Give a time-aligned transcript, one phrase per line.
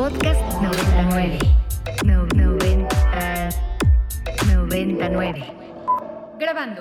[0.00, 1.38] Podcast 99.
[2.06, 2.88] No, 90,
[4.46, 5.44] 99.
[6.38, 6.80] Grabando.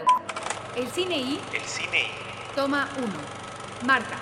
[0.77, 3.07] El cine y El cine y toma 1.
[3.85, 4.15] Marca.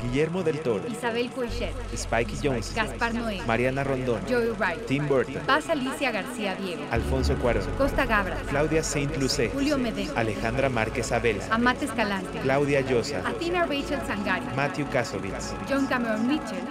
[0.00, 1.74] Guillermo del Toro, Isabel Coixet.
[1.92, 3.42] Spike Jones, Gaspar Noé.
[3.48, 4.86] Mariana Rondón, Joey Wright.
[4.86, 6.84] Tim Burton, Paz Alicia García Diego.
[6.92, 8.36] Alfonso Cuarón, Costa Gabra.
[8.48, 10.08] Claudia Saint Lucé, Julio Medem.
[10.14, 12.38] Alejandra Márquez Abel, Amate Escalante.
[12.42, 14.46] Claudia Llosa, Athena Rachel Sangari.
[14.54, 15.52] Matthew Kasovitz.
[15.68, 16.62] John Cameron Mitchell.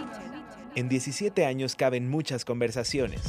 [0.76, 3.22] En 17 años caben muchas conversaciones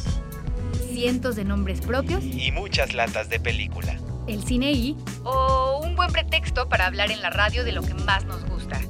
[0.93, 2.25] Cientos de nombres propios.
[2.25, 3.99] y muchas latas de película.
[4.27, 4.97] El cine y.
[5.25, 8.81] O un buen pretexto para hablar en la radio de lo que más nos gusta.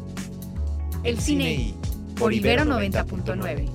[1.03, 1.75] El cine y.
[2.17, 3.69] Por Ibero 90.9.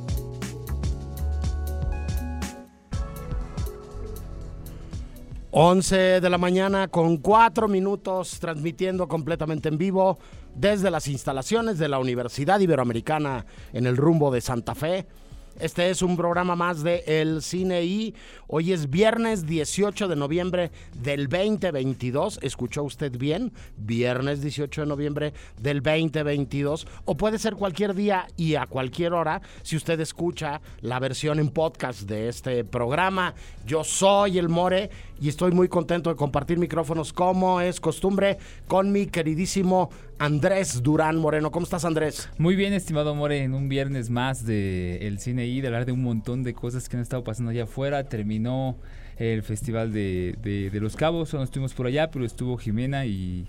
[5.51, 10.17] Once de la mañana con cuatro minutos transmitiendo completamente en vivo
[10.55, 15.07] desde las instalaciones de la Universidad Iberoamericana en el rumbo de Santa Fe.
[15.59, 18.15] Este es un programa más de El Cine y
[18.47, 22.39] hoy es viernes 18 de noviembre del 2022.
[22.41, 23.51] ¿Escuchó usted bien?
[23.77, 26.87] Viernes 18 de noviembre del 2022.
[27.05, 31.49] O puede ser cualquier día y a cualquier hora si usted escucha la versión en
[31.49, 33.35] podcast de este programa.
[33.65, 34.89] Yo soy el More
[35.21, 41.17] y estoy muy contento de compartir micrófonos como es costumbre con mi queridísimo Andrés Durán
[41.17, 41.51] Moreno.
[41.51, 42.27] ¿Cómo estás Andrés?
[42.39, 45.91] Muy bien, estimado More, en un viernes más de El Cine y de hablar de
[45.91, 48.03] un montón de cosas que han estado pasando allá afuera.
[48.05, 48.75] Terminó
[49.17, 53.45] el Festival de, de- de Los Cabos, no estuvimos por allá, pero estuvo Jimena y,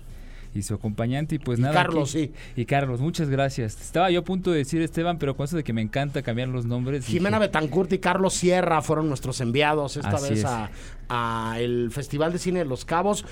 [0.55, 1.73] y su acompañante y pues Y nada.
[1.73, 2.33] Carlos, aquí- sí.
[2.61, 3.79] Y Carlos, muchas gracias.
[3.81, 6.47] Estaba yo a punto de decir Esteban, pero con eso de que me encanta cambiar
[6.49, 7.05] los nombres.
[7.05, 10.45] Jimena dije, Betancourt y Carlos Sierra fueron nuestros enviados esta vez es.
[10.45, 10.69] a,
[11.09, 13.25] a el Festival de Cine de Los Cabos,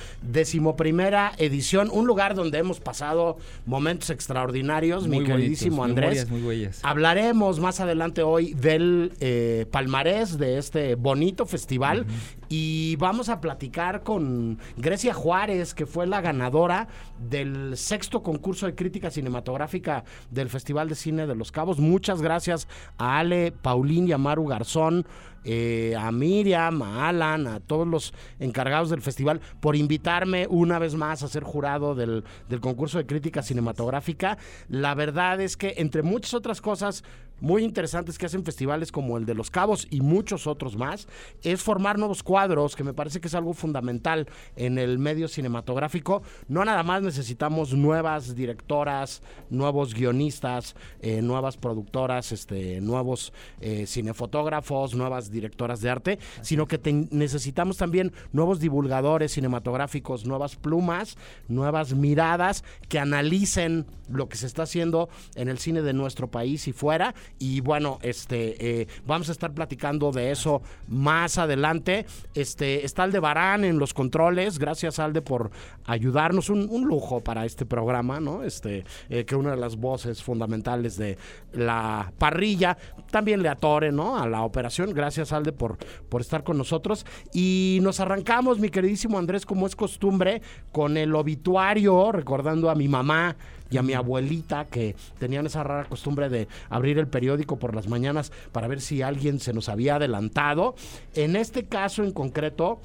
[0.51, 6.25] decimoprimera edición, un lugar donde hemos pasado momentos extraordinarios, muy mi queridísimo bonitos, Andrés.
[6.25, 6.79] memorias muy bellas.
[6.83, 12.05] Hablaremos más adelante hoy del eh, palmarés de este bonito festival
[12.51, 18.75] y vamos a platicar con Grecia Juárez, que fue la ganadora del sexto concurso de
[18.75, 21.79] crítica cinematográfica del Festival de Cine de Los Cabos.
[21.79, 22.67] Muchas gracias
[22.97, 25.05] a Ale, Paulín y a Maru Garzón.
[25.43, 30.95] eh, a Miriam, a Alan, a todos los encargados del festival por invitarme una vez
[30.95, 34.37] más a ser jurado del, del concurso de crítica cinematográfica.
[34.67, 37.03] La verdad es que entre muchas otras cosas
[37.41, 41.07] muy interesantes que hacen festivales como el de Los Cabos y muchos otros más,
[41.43, 46.21] es formar nuevos cuadros, que me parece que es algo fundamental en el medio cinematográfico.
[46.47, 54.93] No nada más necesitamos nuevas directoras, nuevos guionistas, eh, nuevas productoras, este, nuevos eh, cinefotógrafos,
[54.95, 61.93] nuevas directoras de arte, sino que te- necesitamos también nuevos divulgadores cinematográficos, nuevas plumas, nuevas
[61.95, 66.73] miradas que analicen lo que se está haciendo en el cine de nuestro país y
[66.73, 67.15] fuera.
[67.39, 72.05] Y bueno, este eh, vamos a estar platicando de eso más adelante.
[72.33, 74.59] Este está Aldebarán en los controles.
[74.59, 75.51] Gracias Alde por
[75.85, 76.49] ayudarnos.
[76.49, 78.43] Un, lujo para este programa, ¿no?
[78.43, 81.17] Este eh, que una de las voces fundamentales de
[81.53, 82.77] la parrilla
[83.11, 84.17] también le atore, ¿no?
[84.17, 84.93] A la operación.
[84.93, 85.77] Gracias Alde por
[86.09, 91.15] por estar con nosotros y nos arrancamos, mi queridísimo Andrés, como es costumbre, con el
[91.15, 93.35] obituario, recordando a mi mamá
[93.71, 97.87] y a mi abuelita que tenían esa rara costumbre de abrir el periódico por las
[97.87, 100.75] mañanas para ver si alguien se nos había adelantado.
[101.15, 102.79] En este caso en concreto,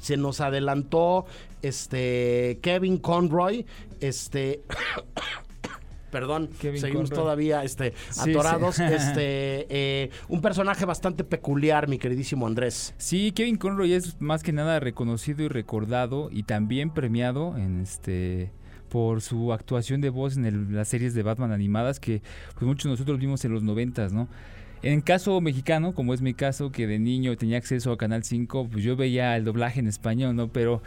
[0.00, 1.24] se nos adelantó
[1.62, 3.64] este Kevin Conroy,
[4.00, 4.62] este
[6.10, 7.24] Perdón, Kevin seguimos Conroy.
[7.24, 8.76] todavía este, Sí, atorados.
[8.76, 8.82] sí.
[8.88, 12.94] Este, eh, un personaje bastante peculiar, mi queridísimo Andrés.
[12.98, 18.52] Sí, Kevin Conroy es más que nada reconocido y recordado y también premiado en este
[18.94, 22.22] por su actuación de voz en las series de Batman animadas que
[22.54, 24.28] pues muchos de nosotros vimos en los noventas, ¿no?
[24.84, 28.68] En caso mexicano, como es mi caso, que de niño tenía acceso a Canal 5,
[28.70, 30.46] pues yo veía el doblaje en español, ¿no?
[30.46, 30.80] Pero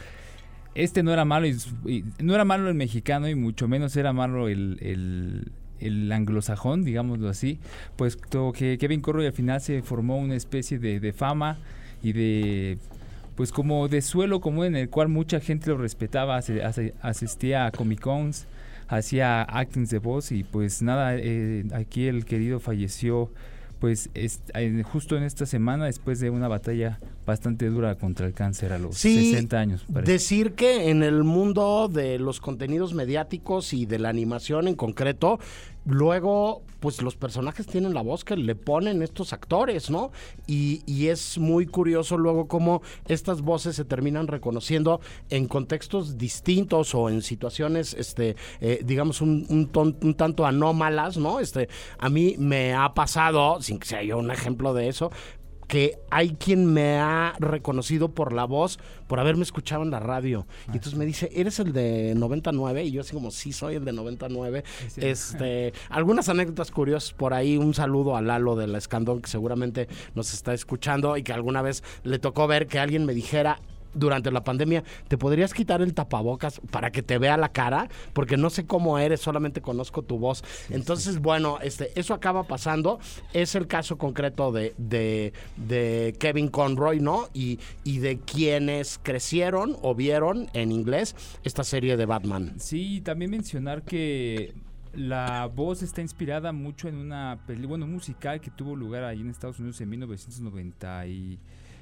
[0.73, 4.47] este no era malo, y, no era malo el mexicano y mucho menos era malo
[4.47, 5.51] el,
[6.09, 7.59] anglosajón, digámoslo así.
[7.97, 11.59] Pues que Kevin Conroy al final se formó una especie de fama
[12.01, 12.77] y de
[13.37, 16.41] pues como de suelo común en el cual mucha gente lo respetaba,
[17.01, 18.47] asistía a Comic Cons,
[18.87, 23.31] hacía actings de voz y pues nada, eh, aquí el querido falleció
[23.79, 24.41] pues es,
[24.91, 28.97] justo en esta semana, después de una batalla bastante dura contra el cáncer a los
[28.97, 29.85] Sí, 60 años.
[29.93, 30.11] parece.
[30.11, 35.39] Decir que en el mundo de los contenidos mediáticos y de la animación en concreto,
[35.87, 40.11] luego, pues los personajes tienen la voz que le ponen estos actores, ¿no?
[40.45, 44.99] Y, y es muy curioso luego cómo estas voces se terminan reconociendo
[45.29, 49.67] en contextos distintos o en situaciones, este, eh, digamos, un, un
[50.01, 51.39] un tanto anómalas, ¿no?
[51.39, 55.11] Este, a mí me ha pasado, sin que sea yo un ejemplo de eso,
[55.67, 60.45] que hay quien me ha reconocido por la voz, por haberme escuchado en la radio.
[60.67, 62.85] Y entonces me dice, ¿eres el de 99?
[62.85, 64.63] Y yo así como, sí, soy el de 99.
[64.87, 65.01] Sí.
[65.03, 67.57] Este, algunas anécdotas curiosas por ahí.
[67.57, 71.61] Un saludo a Lalo de la Escandón, que seguramente nos está escuchando y que alguna
[71.61, 73.59] vez le tocó ver que alguien me dijera
[73.97, 77.89] durante la pandemia, ¿te podrías quitar el tapabocas para que te vea la cara?
[78.13, 80.43] Porque no sé cómo eres, solamente conozco tu voz.
[80.69, 82.99] Entonces, bueno, este, eso acaba pasando.
[83.33, 87.27] Es el caso concreto de, de, de Kevin Conroy, ¿no?
[87.33, 92.53] Y, y de quienes crecieron o vieron en inglés esta serie de Batman.
[92.57, 94.53] Sí, también mencionar que
[94.93, 99.29] la voz está inspirada mucho en una película, bueno, musical que tuvo lugar ahí en
[99.29, 101.39] Estados Unidos en 1990 y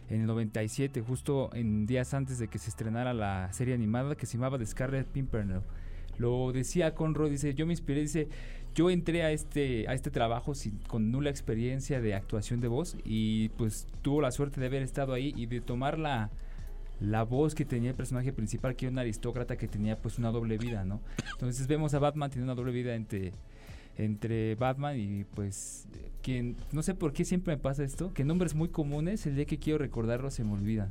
[0.10, 4.26] en el 97, justo en días antes de que se estrenara la serie animada que
[4.26, 5.62] se llamaba The Scarlet Pimpernel.
[6.18, 8.30] Lo decía Conroy, dice, yo me inspiré, dice,
[8.74, 12.98] yo entré a este, a este trabajo sin, con nula experiencia de actuación de voz
[13.04, 16.30] y pues tuvo la suerte de haber estado ahí y de tomar la,
[17.00, 20.32] la voz que tenía el personaje principal, que era un aristócrata que tenía pues una
[20.32, 21.02] doble vida, ¿no?
[21.34, 23.32] Entonces vemos a Batman tiene una doble vida entre,
[23.98, 25.88] entre Batman y pues
[26.22, 29.46] quien, no sé por qué siempre me pasa esto, que nombres muy comunes, el día
[29.46, 30.90] que quiero recordarlos se me olvidan.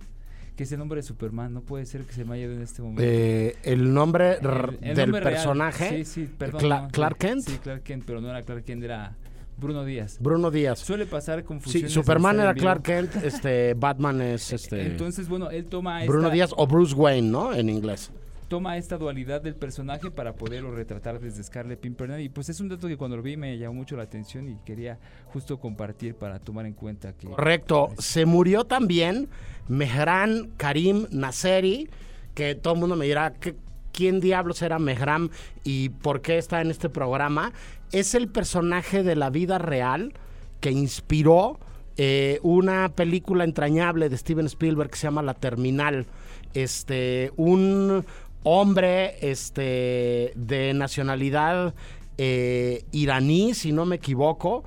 [0.56, 2.80] Que ese nombre de Superman no puede ser que se me haya ido en este
[2.80, 3.02] momento.
[3.04, 4.46] Eh, el nombre El-
[4.82, 5.34] el del nombre real.
[5.34, 6.60] personaje, Sí, sí, perdón.
[6.60, 7.42] Cla- no, Clark sí, Kent.
[7.42, 9.16] Sí, Clark Kent, pero no era Clark Kent, era
[9.56, 10.18] Bruno Díaz.
[10.20, 10.78] Bruno Díaz.
[10.78, 11.92] Suele pasar Sí, confusiones.
[11.92, 12.82] Superman era Clark.
[12.84, 17.28] Kent, este, Batman es este Entonces, bueno, él toma Bruno esta- Díaz o Bruce Wayne,
[17.28, 17.52] ¿no?
[17.52, 18.12] En inglés.
[18.48, 22.68] Toma esta dualidad del personaje para poderlo retratar desde Scarlet Pimpernel y pues es un
[22.68, 26.38] dato que cuando lo vi me llamó mucho la atención y quería justo compartir para
[26.38, 27.90] tomar en cuenta que Correcto.
[27.98, 29.28] Se murió también
[29.68, 31.88] Mehran Karim Nasseri,
[32.34, 33.56] que todo el mundo me dirá, ¿qué-
[33.92, 35.30] ¿quién diablos era Mehran
[35.62, 37.52] y por qué está en este programa?
[37.92, 40.12] Es el personaje de la vida real
[40.60, 41.58] que inspiró
[41.96, 46.06] eh, una película entrañable de Steven Spielberg que se llama La Terminal.
[46.52, 48.04] Este, un
[48.44, 51.74] hombre este, de nacionalidad
[52.16, 54.62] eh, iraní, si no me equivoco,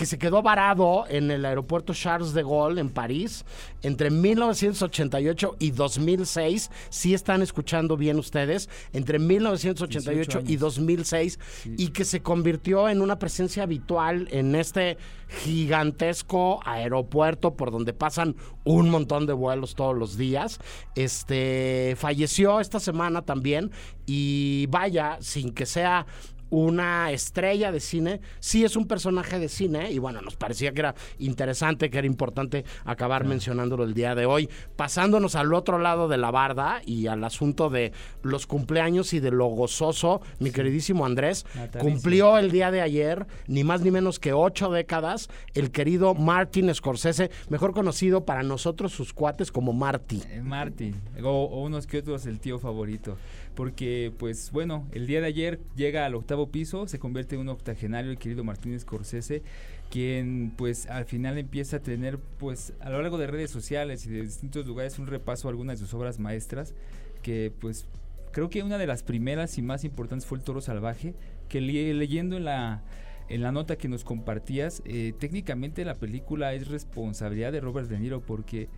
[0.00, 3.44] que se quedó varado en el aeropuerto Charles de Gaulle en París
[3.82, 6.70] entre 1988 y 2006.
[6.88, 10.60] Si están escuchando bien ustedes, entre 1988 y años.
[10.60, 11.38] 2006
[11.76, 14.96] y que se convirtió en una presencia habitual en este
[15.28, 20.60] gigantesco aeropuerto por donde pasan un montón de vuelos todos los días.
[20.94, 23.70] Este falleció esta semana también
[24.06, 26.06] y vaya, sin que sea
[26.50, 30.80] una estrella de cine, sí es un personaje de cine y bueno, nos parecía que
[30.80, 36.08] era interesante, que era importante acabar mencionándolo el día de hoy, pasándonos al otro lado
[36.08, 37.92] de la barda y al asunto de
[38.22, 41.80] los cumpleaños y de lo gozoso, mi queridísimo Andrés, Natalicio.
[41.80, 46.74] cumplió el día de ayer, ni más ni menos que ocho décadas, el querido Martin
[46.74, 50.22] Scorsese, mejor conocido para nosotros sus cuates como Marty.
[50.30, 53.16] Eh, Martin, o, o unos que otros el tío favorito.
[53.54, 57.48] Porque, pues bueno, el día de ayer llega al octavo piso, se convierte en un
[57.48, 59.42] octogenario el querido Martín Scorsese,
[59.90, 64.10] quien pues al final empieza a tener pues a lo largo de redes sociales y
[64.10, 66.74] de distintos lugares un repaso a algunas de sus obras maestras,
[67.22, 67.86] que pues
[68.32, 71.14] creo que una de las primeras y más importantes fue El Toro Salvaje,
[71.48, 72.82] que le- leyendo en la
[73.28, 77.96] en la nota que nos compartías, eh, técnicamente la película es responsabilidad de Robert De
[78.00, 78.68] Niro porque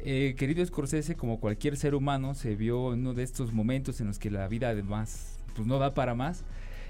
[0.00, 4.08] eh, querido Scorsese, como cualquier ser humano, se vio en uno de estos momentos en
[4.08, 6.44] los que la vida además pues no da para más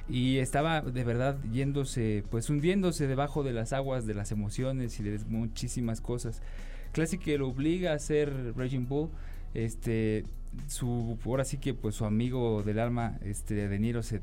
[0.09, 5.03] y estaba de verdad yéndose, pues hundiéndose debajo de las aguas de las emociones y
[5.03, 6.43] de muchísimas cosas.
[6.93, 9.11] Casi que lo obliga a ser Raging Bull,
[9.55, 10.25] este,
[10.69, 14.21] su, ahora sí que pues su amigo del alma, este, De Niro se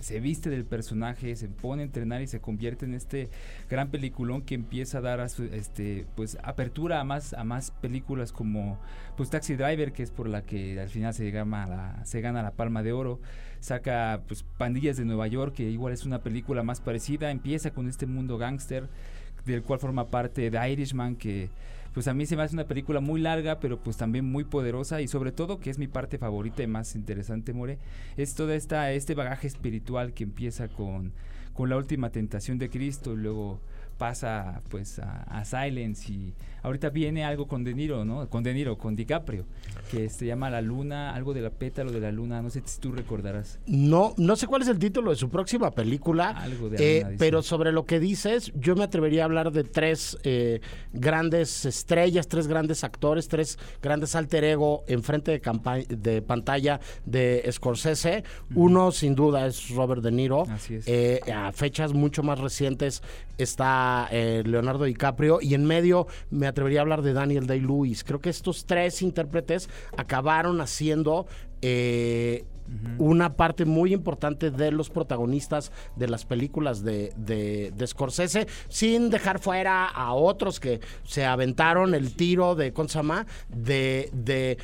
[0.00, 3.28] se viste del personaje, se pone a entrenar y se convierte en este
[3.68, 7.70] gran peliculón que empieza a dar a su, este pues apertura a más a más
[7.70, 8.78] películas como
[9.16, 12.42] pues Taxi Driver que es por la que al final se gana la se gana
[12.42, 13.20] la Palma de Oro.
[13.60, 17.30] Saca pues Pandillas de Nueva York que igual es una película más parecida.
[17.30, 18.88] Empieza con este mundo gángster
[19.44, 21.48] del cual forma parte The Irishman que
[21.96, 25.00] pues a mí se me hace una película muy larga, pero pues también muy poderosa
[25.00, 27.78] y sobre todo, que es mi parte favorita y más interesante, More,
[28.18, 31.14] es todo esta, este bagaje espiritual que empieza con,
[31.54, 33.60] con la última tentación de Cristo y luego
[33.98, 38.28] pasa pues a, a Silence y ahorita viene algo con De Niro, ¿no?
[38.28, 39.46] Con De Niro, con DiCaprio,
[39.90, 42.80] que se llama La Luna, algo de la pétalo de la luna, no sé si
[42.80, 43.60] tú recordarás.
[43.66, 47.16] No, no sé cuál es el título de su próxima película, Algo de eh, Luna,
[47.18, 50.60] pero sobre lo que dices, yo me atrevería a hablar de tres eh,
[50.92, 58.24] grandes estrellas, tres grandes actores, tres grandes alter ego enfrente de, de pantalla de Scorsese.
[58.54, 60.42] Uno, sin duda, es Robert De Niro.
[60.50, 60.88] Así es.
[60.88, 63.02] Eh, a fechas mucho más recientes
[63.38, 68.04] está eh, Leonardo DiCaprio y en medio me atrevería a hablar de Daniel Day-Lewis.
[68.04, 71.26] Creo que estos tres intérpretes acabaron haciendo
[71.62, 72.44] eh,
[72.98, 79.10] una parte muy importante de los protagonistas de las películas de, de, de Scorsese, sin
[79.10, 84.58] dejar fuera a otros que se aventaron el tiro de Consama de, de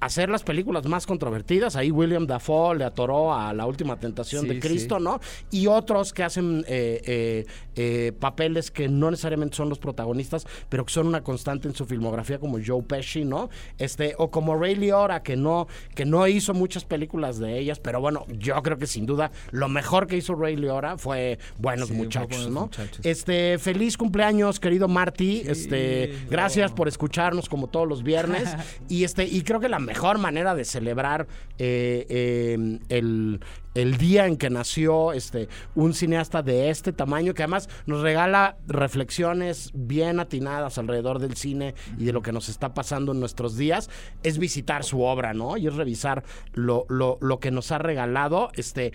[0.00, 1.76] hacer las películas más controvertidas.
[1.76, 5.04] Ahí William Dafoe le atoró a la última tentación Sí, de Cristo, sí.
[5.04, 5.20] ¿no?
[5.50, 10.84] Y otros que hacen eh, eh, eh, papeles que no necesariamente son los protagonistas, pero
[10.84, 13.50] que son una constante en su filmografía, como Joe Pesci, ¿no?
[13.78, 18.00] Este, o como Ray Liotta, que no, que no hizo muchas películas de ellas, pero
[18.00, 21.94] bueno, yo creo que sin duda lo mejor que hizo Ray Liotta fue Buenos Sí,
[21.94, 22.60] Muchachos, Buenos ¿no?
[22.62, 23.04] Muchachos.
[23.04, 25.42] Este, feliz cumpleaños, querido Marty.
[25.46, 26.30] Este, no.
[26.30, 28.54] gracias por escucharnos como todos los viernes.
[28.88, 31.26] y este, y creo que la mejor manera de celebrar
[31.58, 33.40] eh, eh, el,
[33.74, 38.58] el día en que nació este, un cineasta de este tamaño, que además nos regala
[38.66, 43.56] reflexiones bien atinadas alrededor del cine y de lo que nos está pasando en nuestros
[43.56, 43.88] días,
[44.22, 45.56] es visitar su obra, ¿no?
[45.56, 48.50] Y es revisar lo, lo, lo que nos ha regalado.
[48.54, 48.92] Este,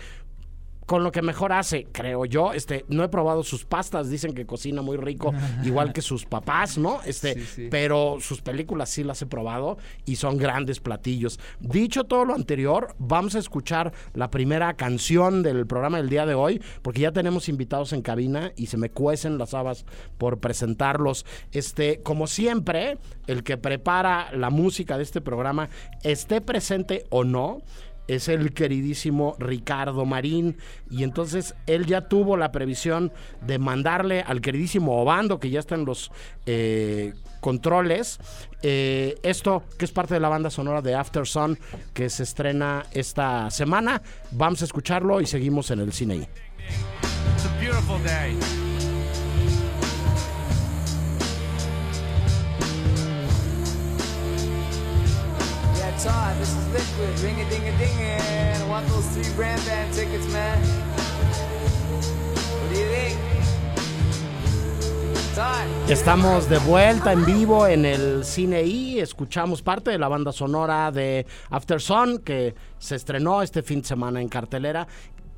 [0.92, 2.52] con lo que mejor hace, creo yo.
[2.52, 5.32] Este, no he probado sus pastas, dicen que cocina muy rico,
[5.64, 7.00] igual que sus papás, ¿no?
[7.06, 7.68] Este, Sí, sí.
[7.70, 11.40] pero sus películas sí las he probado y son grandes platillos.
[11.60, 16.34] Dicho todo lo anterior, vamos a escuchar la primera canción del programa del día de
[16.34, 19.86] hoy, porque ya tenemos invitados en cabina y se me cuecen las habas
[20.18, 21.24] por presentarlos.
[21.52, 25.70] Este, como siempre, el que prepara la música de este programa,
[26.02, 27.62] esté presente o no,
[28.08, 30.56] es el queridísimo Ricardo Marín.
[30.90, 33.12] Y entonces él ya tuvo la previsión
[33.46, 36.10] de mandarle al queridísimo Obando, que ya está en los
[36.46, 38.20] eh, controles,
[38.62, 41.58] eh, esto que es parte de la banda sonora de After Sun,
[41.92, 44.02] que se estrena esta semana.
[44.30, 46.28] Vamos a escucharlo y seguimos en el cine.
[48.04, 48.71] It's.
[56.02, 57.62] This is Liquid.
[65.88, 70.90] Estamos de vuelta en vivo en el cine y escuchamos parte de la banda sonora
[70.90, 74.88] de After Sun que se estrenó este fin de semana en cartelera.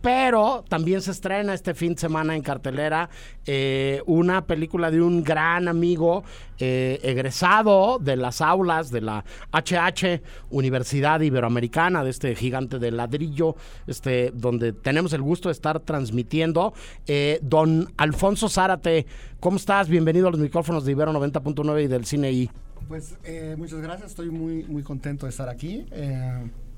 [0.04, 3.08] Pero también se estrena este fin de semana en cartelera
[3.46, 6.24] eh, una película de un gran amigo
[6.58, 10.20] eh, egresado de las aulas de la HH
[10.50, 13.56] Universidad Iberoamericana, de este gigante de ladrillo,
[13.86, 16.74] este, donde tenemos el gusto de estar transmitiendo.
[17.06, 19.06] Eh, don Alfonso Zárate,
[19.40, 19.88] ¿cómo estás?
[19.88, 22.50] Bienvenido a los micrófonos de Ibero 90.9 y del Cine I.
[22.88, 25.86] Pues eh, muchas gracias, estoy muy, muy contento de estar aquí.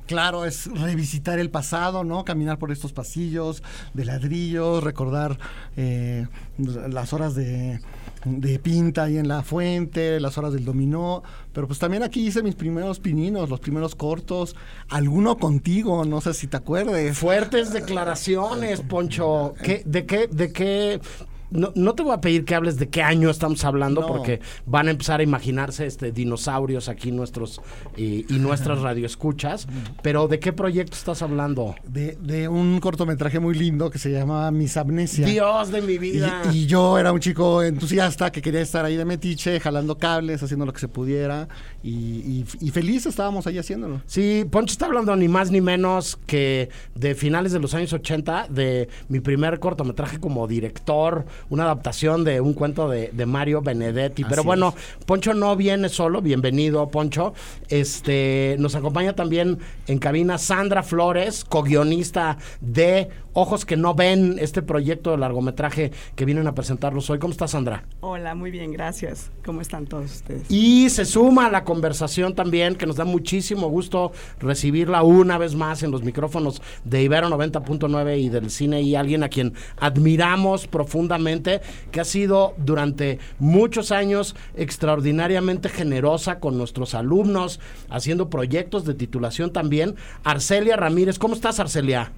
[0.06, 2.24] Claro, es revisitar el pasado, ¿no?
[2.24, 5.38] Caminar por estos pasillos de ladrillos, recordar
[5.76, 6.26] eh,
[6.58, 7.80] las horas de,
[8.24, 11.22] de pinta ahí en la fuente, las horas del dominó.
[11.52, 14.54] Pero pues también aquí hice mis primeros pininos, los primeros cortos.
[14.88, 17.18] Alguno contigo, no sé si te acuerdes.
[17.18, 19.54] Fuertes declaraciones, Poncho.
[19.62, 20.28] ¿Qué, ¿De qué?
[20.28, 21.00] ¿De qué?
[21.50, 24.06] No, no te voy a pedir que hables de qué año estamos hablando No.
[24.08, 27.60] porque van a empezar a imaginarse este dinosaurios aquí nuestros
[27.96, 29.68] y, y nuestras radioescuchas,
[30.02, 31.74] pero ¿de qué proyecto estás hablando?
[31.86, 35.26] De, de un cortometraje muy lindo que se llama Mis Amnesia.
[35.26, 36.42] Dios de mi Y, vida.
[36.52, 40.66] y yo era un chico entusiasta que quería estar ahí de metiche, jalando cables, haciendo
[40.66, 41.48] lo que se pudiera.
[41.88, 44.02] Y, feliz estábamos ahí haciéndolo.
[44.06, 48.48] Sí, Poncho está hablando ni más ni menos que de finales de los años 80,
[48.50, 54.24] de mi primer cortometraje como director, una adaptación de un cuento de, de Mario Benedetti.
[54.24, 54.74] Pero bueno,
[55.06, 57.34] Poncho no viene solo, bienvenido Poncho.
[57.68, 64.62] Este, nos acompaña también en cabina Sandra Flores, co-guionista de Ojos que no ven, este
[64.62, 67.18] proyecto de largometraje que vienen a presentarlos hoy.
[67.18, 67.84] ¿Cómo está Sandra?
[68.00, 69.30] Hola, muy bien, gracias.
[69.44, 70.50] ¿Cómo están todos ustedes?
[70.50, 75.54] Y se suma a la conversación también, que nos da muchísimo gusto recibirla una vez
[75.54, 80.66] más en los micrófonos de Ibero 90.9 y del cine y alguien a quien admiramos
[80.66, 88.94] profundamente, que ha sido durante muchos años extraordinariamente generosa con nuestros alumnos, haciendo proyectos de
[88.94, 89.94] titulación también.
[90.24, 92.12] Arcelia Ramírez, ¿cómo estás Arcelia?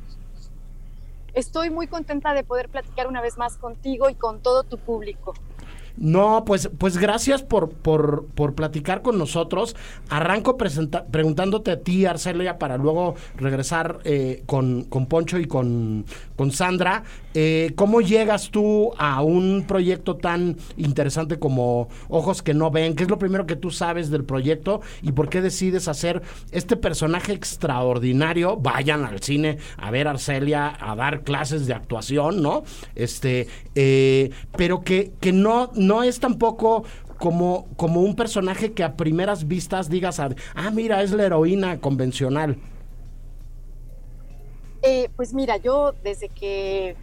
[1.35, 5.35] Estoy muy contenta de poder platicar una vez más contigo y con todo tu público.
[6.01, 9.75] No, pues, pues gracias por, por, por platicar con nosotros.
[10.09, 16.05] Arranco presenta- preguntándote a ti, Arcelia, para luego regresar eh, con, con Poncho y con,
[16.37, 17.03] con Sandra.
[17.35, 22.95] Eh, ¿Cómo llegas tú a un proyecto tan interesante como Ojos que no ven?
[22.95, 26.77] ¿Qué es lo primero que tú sabes del proyecto y por qué decides hacer este
[26.77, 28.57] personaje extraordinario?
[28.57, 32.63] Vayan al cine a ver a Arcelia, a dar clases de actuación, ¿no?
[32.95, 36.85] Este, eh, pero que, que no, no es tampoco
[37.19, 42.59] como, como un personaje que a primeras vistas digas, ah, mira, es la heroína convencional.
[44.83, 46.95] Eh, pues mira, yo desde que,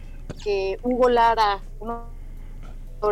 [0.42, 2.16] que Hugo Lara, uno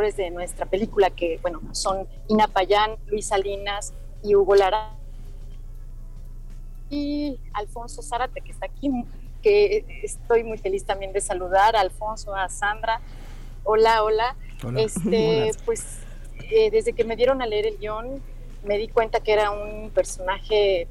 [0.00, 4.90] de de nuestra película, que bueno, son Ina Payán, Luis Salinas y Hugo Lara,
[6.90, 8.90] y Alfonso Zárate, que está aquí,
[9.42, 13.00] que estoy muy feliz también de saludar, a Alfonso, a Sandra.
[13.64, 14.36] Hola, hola.
[14.64, 14.82] Hola.
[14.82, 15.98] Este, pues
[16.50, 18.22] eh, desde que me dieron a leer el guion,
[18.64, 20.88] me di cuenta que era un personaje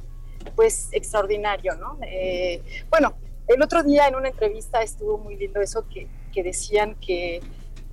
[0.56, 1.98] pues extraordinario, ¿no?
[2.02, 3.14] Eh, bueno,
[3.48, 7.42] el otro día en una entrevista estuvo muy lindo eso que, que decían que,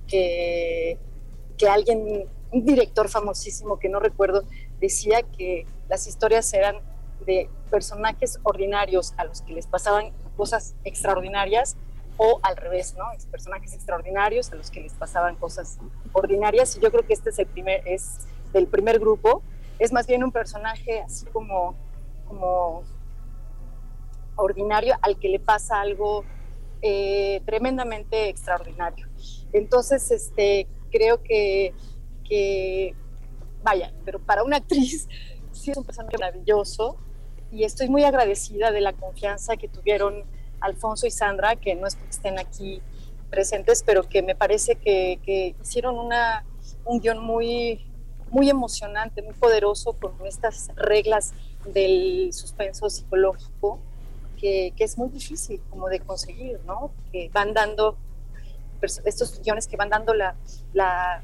[0.07, 0.97] que,
[1.57, 4.43] que alguien, un director famosísimo que no recuerdo,
[4.79, 6.77] decía que las historias eran
[7.25, 11.77] de personajes ordinarios a los que les pasaban cosas extraordinarias
[12.23, 13.11] o al revés, ¿no?
[13.13, 15.79] Es personajes extraordinarios a los que les pasaban cosas
[16.13, 19.41] ordinarias y yo creo que este es el primer es del primer grupo,
[19.79, 21.75] es más bien un personaje así como
[22.27, 22.83] como
[24.35, 26.23] ordinario al que le pasa algo
[26.83, 29.07] eh, tremendamente extraordinario.
[29.51, 31.73] Entonces, este, creo que,
[32.27, 32.95] que,
[33.63, 35.07] vaya, pero para una actriz
[35.51, 36.97] sí es un personaje maravilloso
[37.51, 40.23] y estoy muy agradecida de la confianza que tuvieron
[40.61, 42.81] Alfonso y Sandra, que no es porque estén aquí
[43.29, 46.45] presentes, pero que me parece que, que hicieron una,
[46.85, 47.85] un guion muy,
[48.29, 51.33] muy emocionante, muy poderoso con estas reglas
[51.65, 53.79] del suspenso psicológico,
[54.37, 56.91] que, que, es muy difícil como de conseguir, ¿no?
[57.11, 57.95] Que van dando,
[58.81, 60.35] estos guiones que van dando la,
[60.73, 61.21] la,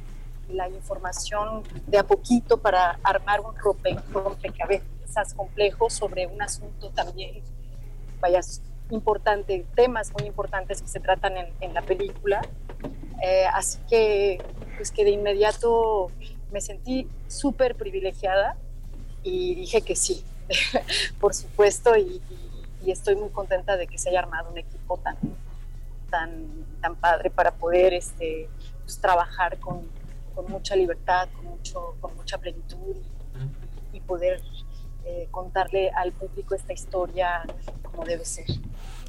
[0.50, 7.42] la información de a poquito para armar un rompe, rompecabezas complejo sobre un asunto también,
[8.20, 8.42] vaya,
[8.90, 12.42] importante, temas muy importantes que se tratan en, en la película.
[13.22, 14.42] Eh, así que,
[14.76, 16.12] pues que de inmediato
[16.52, 18.56] me sentí súper privilegiada
[19.24, 20.24] y dije que sí,
[21.20, 22.22] por supuesto, y,
[22.86, 25.18] estoy muy contenta de que se haya armado un equipo tan,
[26.10, 26.48] tan,
[26.80, 28.48] tan padre para poder este,
[28.84, 29.82] pues, trabajar con,
[30.34, 32.96] con, mucha libertad, con, mucho, con mucha plenitud
[33.92, 34.42] y, y poder
[35.08, 37.44] eh, contarle al público esta historia
[37.82, 38.46] como debe ser.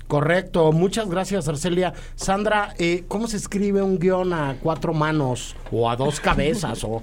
[0.07, 1.93] Correcto, muchas gracias Arcelia.
[2.15, 7.03] Sandra, eh, ¿cómo se escribe un guion a cuatro manos o a dos cabezas o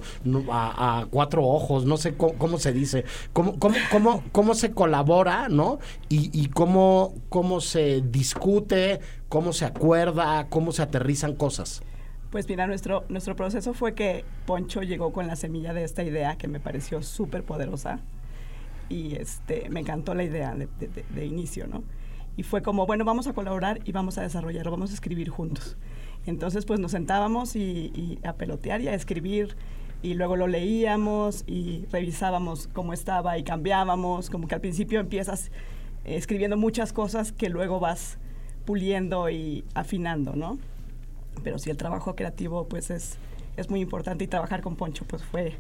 [0.50, 1.86] a, a, cuatro ojos?
[1.86, 3.06] No sé cómo, cómo se dice.
[3.32, 5.78] ¿Cómo, cómo, cómo, cómo se colabora, no?
[6.10, 11.84] Y, y cómo, cómo se discute, cómo se acuerda, cómo se aterrizan cosas.
[12.32, 16.38] Pues mira, nuestro, nuestro proceso fue que Poncho llegó con la semilla de esta idea
[16.38, 18.00] que me pareció súper poderosa
[18.90, 21.84] y este, me encantó la idea de, inicio, ¿no?
[22.38, 25.78] y fue como, bueno, vamos a colaborar y vamos a desarrollarlo, vamos a escribir juntos.
[26.26, 29.56] Entonces, pues nos sentábamos y, a pelotear y a escribir
[30.02, 35.52] y luego lo leíamos y revisábamos cómo estaba y cambiábamos, como que al principio empiezas
[36.04, 38.18] escribiendo muchas cosas que luego vas
[38.66, 40.58] puliendo y afinando, ¿no?
[41.44, 43.18] Pero sí, el trabajo creativo pues es,
[43.56, 45.58] es muy importante y trabajar con Poncho pues fue,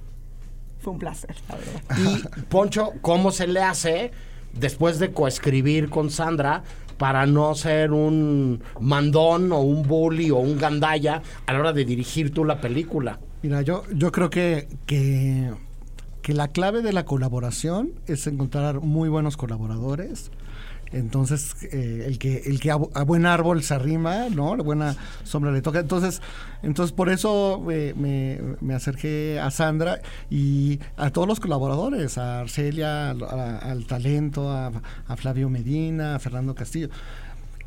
[0.86, 1.82] fue un placer, la verdad.
[1.98, 4.12] Y Poncho, ¿cómo se le hace?
[4.60, 6.64] después de coescribir con Sandra
[6.98, 11.84] para no ser un mandón o un bully o un gandalla a la hora de
[11.84, 13.20] dirigir tú la película.
[13.44, 15.52] Mira, yo, yo creo que, que,
[16.22, 20.32] que la clave de la colaboración es encontrar muy buenos colaboradores.
[20.92, 24.56] Entonces, eh, el que, el que a, buen árbol se arrima, ¿no?
[24.56, 25.80] La buena sombra le toca.
[25.80, 26.22] Entonces,
[26.64, 32.40] entonces por eso eh, me, me, acerqué a Sandra y a todos los colaboradores, a
[32.42, 34.72] Arcelia, al talento, a,
[35.08, 36.90] a, Flavio Medina, a Fernando Castillo.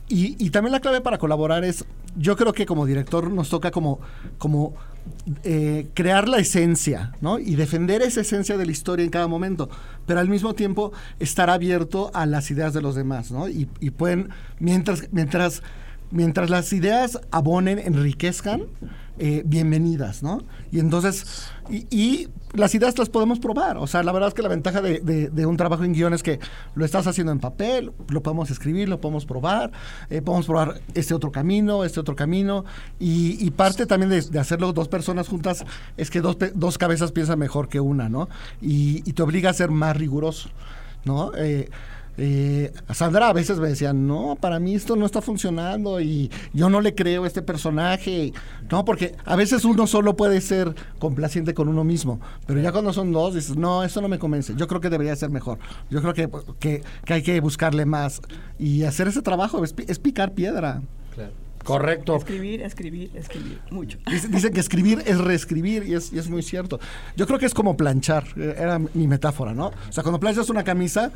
[0.09, 1.85] Y, y, también la clave para colaborar es,
[2.17, 4.01] yo creo que como director nos toca como,
[4.39, 4.75] como
[5.45, 7.39] eh, crear la esencia, ¿no?
[7.39, 9.69] Y defender esa esencia de la historia en cada momento,
[10.07, 13.49] pero al mismo tiempo estar abierto a las ideas de los demás, ¿no?
[13.49, 15.63] Y, y pueden, mientras, mientras
[16.11, 18.63] mientras las ideas abonen, enriquezcan,
[19.19, 20.43] eh, bienvenidas, ¿no?
[20.71, 23.77] Y entonces, y, las ideas las podemos probar.
[23.77, 26.41] O sea, la verdad es que la ventaja de, un trabajo en guion es que
[26.75, 29.71] lo estás haciendo en papel, lo podemos escribir, lo podemos probar,
[30.09, 32.65] eh, podemos probar este otro camino, este otro camino.
[32.99, 35.65] Y, parte también de, hacerlo dos personas juntas
[35.97, 38.29] es que dos, cabezas piensan mejor que una, ¿no?
[38.63, 40.49] Y, y te obliga a ser más riguroso,
[41.05, 41.33] ¿no?
[41.37, 41.69] Eh,
[42.19, 46.31] eh, a Sandra a veces me decía, no, para mí esto no está funcionando y
[46.53, 48.33] yo no le creo a este personaje.
[48.71, 52.93] No, porque a veces uno solo puede ser complaciente con uno mismo, pero ya cuando
[52.93, 54.55] son dos dices, no, eso no me convence.
[54.57, 55.59] Yo creo que debería ser mejor.
[55.91, 56.29] Yo creo que,
[56.59, 58.21] que, que hay que buscarle más
[58.59, 60.83] y hacer ese trabajo es, es picar piedra.
[61.65, 62.17] Correcto.
[62.17, 63.61] Escribir, escribir, escribir.
[63.71, 63.99] Mucho.
[64.11, 66.79] Dice- Dicen que escribir es reescribir y es, y es muy cierto.
[67.17, 69.67] Yo creo que es como planchar, eh, era mi metáfora, ¿no?
[69.67, 71.11] O sea, cuando planchas una camisa,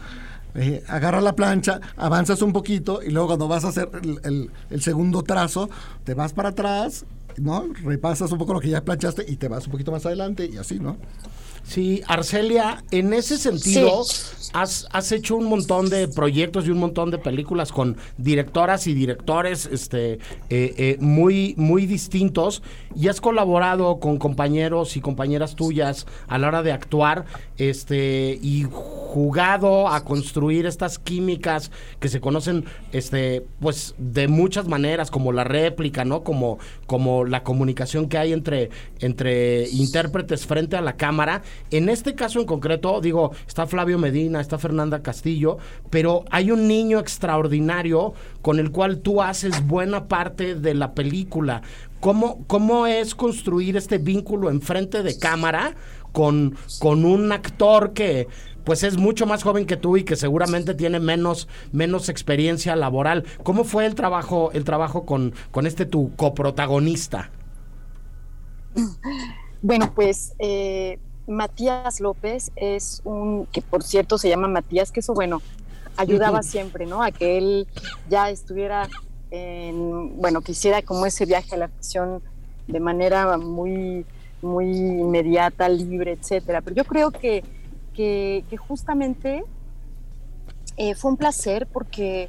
[0.55, 4.51] eh, agarras la plancha, avanzas un poquito y luego cuando vas a hacer el, el-
[4.71, 5.69] el segundo trazo,
[6.05, 7.05] te vas para atrás,
[7.39, 7.67] ¿no?
[7.85, 10.57] Repasas un poco lo que ya planchaste y te vas un poquito más adelante y
[10.59, 10.97] así, ¿no?
[11.65, 14.01] Sí, Arcelia, en ese sentido,
[14.53, 18.95] has, has hecho un montón de proyectos y un montón de películas con directoras y
[18.95, 20.19] directores este, eh,
[20.51, 22.65] eh, muy, muy distintos
[22.97, 27.25] y has colaborado con compañeros y compañeras tuyas a la hora de actuar
[27.59, 35.11] este, y jugado a construir estas químicas que se conocen este, pues, de muchas maneras,
[35.11, 36.23] como la réplica, ¿no?
[36.25, 41.43] Como, como la comunicación que hay entre, entre intérpretes frente a la cámara.
[41.71, 45.59] En este caso en concreto, digo, está Flavio Medina, está Fernanda Castillo,
[45.91, 51.63] pero hay un niño extraordinario con el cual tú haces buena parte de la película.
[52.03, 55.77] ¿Cómo, cómo es construir este vínculo enfrente de cámara
[56.11, 58.27] con, con un actor que
[58.65, 63.23] pues es mucho más joven que tú y que seguramente tiene menos, menos experiencia laboral?
[63.45, 67.31] ¿Cómo fue el trabajo, el trabajo con, con este tu coprotagonista?
[69.63, 75.15] Bueno, pues eh, Matías López es un, que por cierto se llama Matías, que eso,
[75.15, 75.41] bueno,
[75.97, 77.01] ayudaba siempre, ¿no?
[77.01, 77.69] A que él
[78.11, 78.89] ya estuviera
[79.33, 82.23] en, bueno, que hiciera como ese viaje a la ficción
[82.69, 84.05] de manera muy,
[84.43, 86.61] muy inmediata, libre, etcétera.
[86.61, 87.43] Pero yo creo que,
[87.95, 89.43] que, justamente
[90.77, 92.29] eh, fue un placer porque,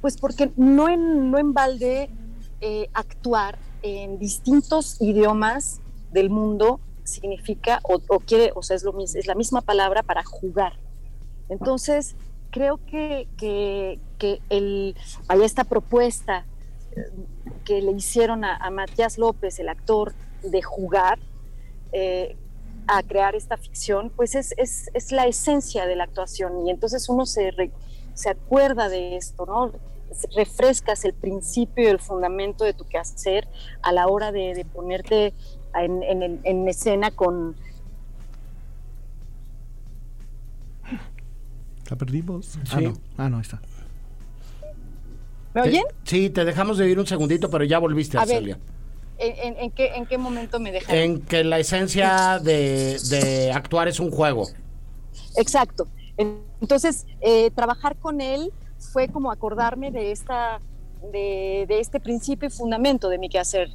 [0.00, 2.08] pues porque no en, no en balde
[2.60, 5.80] eh, actuar en distintos idiomas
[6.12, 10.22] del mundo significa o, o quiere, o sea, es, lo, es la misma palabra para
[10.22, 10.74] jugar.
[11.48, 12.14] Entonces,
[12.52, 13.98] creo que, que,
[14.50, 14.94] el,
[15.42, 16.46] esta propuesta
[17.64, 21.18] que le hicieron a, Matías López, el actor, de jugar
[21.92, 22.36] eh,
[22.86, 26.66] a crear esta ficción, pues es, es, es la esencia de la actuación.
[26.66, 27.50] Y entonces uno se,
[28.14, 29.72] se acuerda de esto, ¿no?
[30.36, 33.48] Refrescas el principio y el fundamento de tu quehacer
[33.82, 35.32] a la hora de, de ponerte
[35.74, 37.56] en, en- en escena con,
[41.92, 42.56] ¿La perdimos?
[42.70, 42.84] Ah, Sí.
[42.84, 42.94] no.
[43.18, 43.60] Ah, no, ahí está.
[45.52, 45.82] ¿Me oyen?
[46.04, 48.36] Sí, te dejamos de oír un segundito, pero ya volviste, A ver.
[48.36, 48.58] Arcelia.
[49.18, 50.98] ¿En, en- en qué, ¿En qué momento me dejaron?
[50.98, 54.48] En que la esencia de, de actuar es un juego.
[55.36, 55.86] Exacto.
[56.16, 60.62] En- Entonces, eh, trabajar con él fue como acordarme de esta,
[61.12, 63.68] de, de este principio y fundamento de mi quehacer,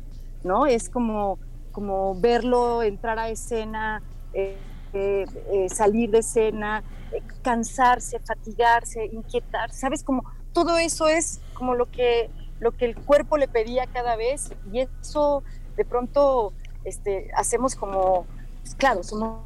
[0.44, 0.66] ¿no?
[0.66, 1.38] Es como,
[1.72, 4.02] como verlo entrar a escena,
[4.34, 4.58] eh,
[4.94, 10.04] eh, eh, salir de escena, eh, cansarse, fatigarse, inquietar, ¿sabes?
[10.04, 10.24] Como
[10.54, 14.80] todo eso es como lo que, lo que el cuerpo le pedía cada vez y
[14.80, 15.44] eso
[15.76, 18.26] de pronto este, hacemos como,
[18.62, 19.42] pues, claro, somos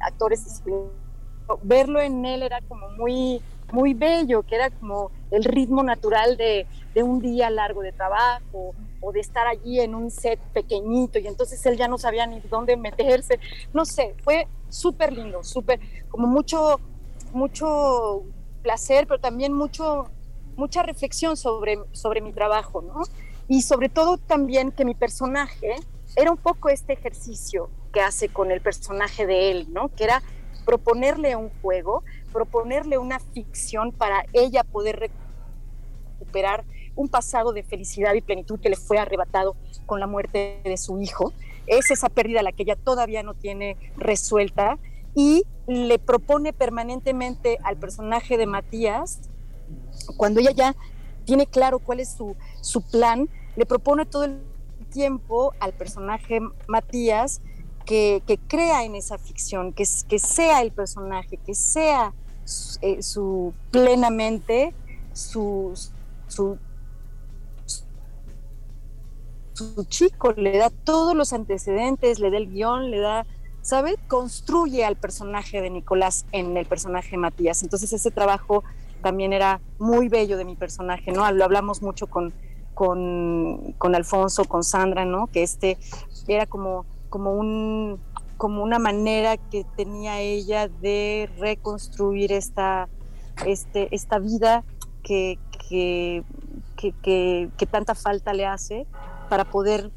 [0.00, 0.62] actores
[1.62, 6.66] verlo en él era como muy, muy bello, que era como el ritmo natural de,
[6.94, 11.26] de un día largo de trabajo o de estar allí en un set pequeñito y
[11.26, 13.38] entonces él ya no sabía ni dónde meterse.
[13.74, 16.80] No sé, fue súper lindo, súper, como mucho,
[17.32, 18.22] mucho
[18.62, 20.06] placer, pero también mucho,
[20.56, 23.02] mucha reflexión sobre, sobre mi trabajo, ¿no?
[23.48, 25.74] Y sobre todo también que mi personaje
[26.14, 29.88] era un poco este ejercicio que hace con el personaje de él, ¿no?
[29.88, 30.22] Que era
[30.64, 35.10] proponerle un juego, proponerle una ficción para ella poder
[36.20, 40.76] recuperar un pasado de felicidad y plenitud que le fue arrebatado con la muerte de
[40.76, 41.32] su hijo.
[41.66, 44.78] Es esa pérdida la que ella todavía no tiene resuelta
[45.14, 49.20] y le propone permanentemente al personaje de Matías,
[50.16, 50.76] cuando ella ya
[51.24, 54.40] tiene claro cuál es su, su plan, le propone todo el
[54.90, 57.40] tiempo al personaje Matías
[57.84, 62.12] que, que crea en esa ficción, que, que sea el personaje, que sea
[62.44, 63.00] su, eh,
[63.70, 64.74] plenamente
[65.12, 65.72] su,
[66.28, 66.58] su
[69.54, 73.26] su chico, le da todos los antecedentes, le da el guion, le da,
[73.60, 73.96] ¿sabe?
[74.08, 77.62] Construye al personaje de Nicolás en el personaje Matías.
[77.62, 78.64] Entonces ese trabajo
[79.02, 81.30] también era muy bello de mi personaje, ¿no?
[81.32, 82.32] Lo hablamos mucho con,
[82.74, 85.26] con, con Alfonso, con Sandra, ¿no?
[85.26, 85.78] Que este
[86.28, 88.00] era como, como un
[88.38, 92.88] como una manera que tenía ella de reconstruir esta,
[93.46, 94.64] este, esta vida
[95.04, 95.38] que,
[95.68, 96.24] que,
[96.76, 98.84] que tanta falta le hace
[99.32, 99.90] para poder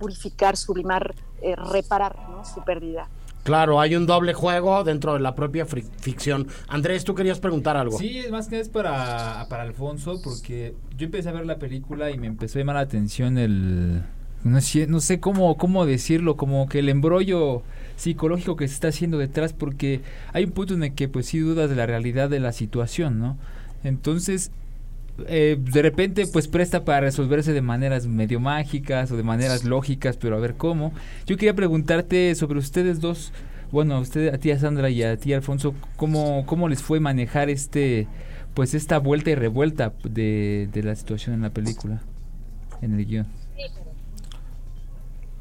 [0.00, 2.44] purificar, sublimar, eh, reparar ¿no?
[2.44, 3.08] su pérdida.
[3.44, 6.48] Claro, hay un doble juego dentro de la propia ficción.
[6.66, 7.96] Andrés, tú querías preguntar algo.
[7.96, 12.10] Sí, es más que es para, para Alfonso, porque yo empecé a ver la película
[12.10, 14.02] y me empezó a llamar la atención el...
[14.42, 17.62] No sé, no sé cómo, cómo decirlo, como que el embrollo
[17.94, 20.00] psicológico que se está haciendo detrás, porque
[20.32, 23.20] hay un punto en el que pues sí dudas de la realidad de la situación,
[23.20, 23.38] ¿no?
[23.84, 24.50] Entonces,
[25.26, 30.16] eh, de repente pues presta para resolverse de maneras medio mágicas o de maneras lógicas,
[30.16, 30.92] pero a ver cómo.
[31.26, 33.32] Yo quería preguntarte sobre ustedes dos,
[33.70, 37.00] bueno, a usted, a ti a Sandra y a ti Alfonso, ¿cómo, cómo les fue
[37.00, 38.06] manejar este,
[38.54, 42.00] pues esta vuelta y revuelta de, de la situación en la película,
[42.82, 43.26] en el guion?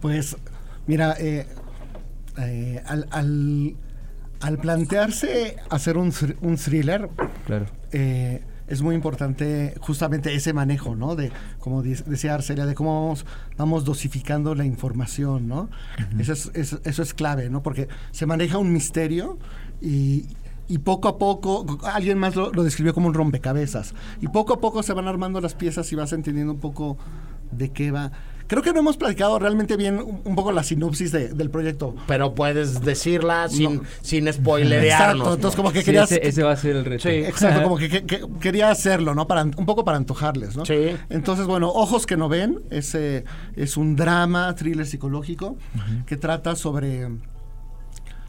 [0.01, 0.35] Pues,
[0.87, 1.45] mira, eh,
[2.37, 3.75] eh, al, al,
[4.41, 7.09] al plantearse hacer un, un thriller,
[7.45, 7.65] Claro.
[7.91, 8.41] eh,
[8.73, 11.15] es muy importante justamente ese manejo, ¿no?
[11.15, 13.25] De, como decía Arcelia, de cómo vamos,
[13.57, 15.69] vamos dosificando la información, ¿no?
[16.19, 17.63] eso, es, es- eso es clave, ¿no?
[17.63, 19.37] Porque se maneja un misterio
[19.81, 20.25] y,
[20.67, 24.59] y poco a poco, alguien más lo, lo describió como un rompecabezas, y poco a
[24.59, 26.97] poco se van armando las piezas y vas entendiendo un poco
[27.51, 28.11] de qué va.
[28.47, 31.95] Creo que no hemos platicado realmente bien un, un poco la sinopsis de- del proyecto.
[32.07, 33.81] Pero puedes decirla sin, No.
[34.01, 35.15] sin spoilerearnos.
[35.27, 36.11] Exacto, entonces como que Sí, querías...
[36.11, 37.03] ese, ese va a ser el reto.
[37.03, 37.09] Sí.
[37.15, 39.27] Exacto, como que, que- que quería hacerlo, ¿no?
[39.27, 40.65] Para, un poco para antojarles, ¿no?
[40.65, 40.95] Sí.
[41.09, 43.23] Entonces, bueno, Ojos que no ven es, eh,
[43.55, 45.57] es un drama, thriller psicológico
[46.05, 47.07] que trata sobre,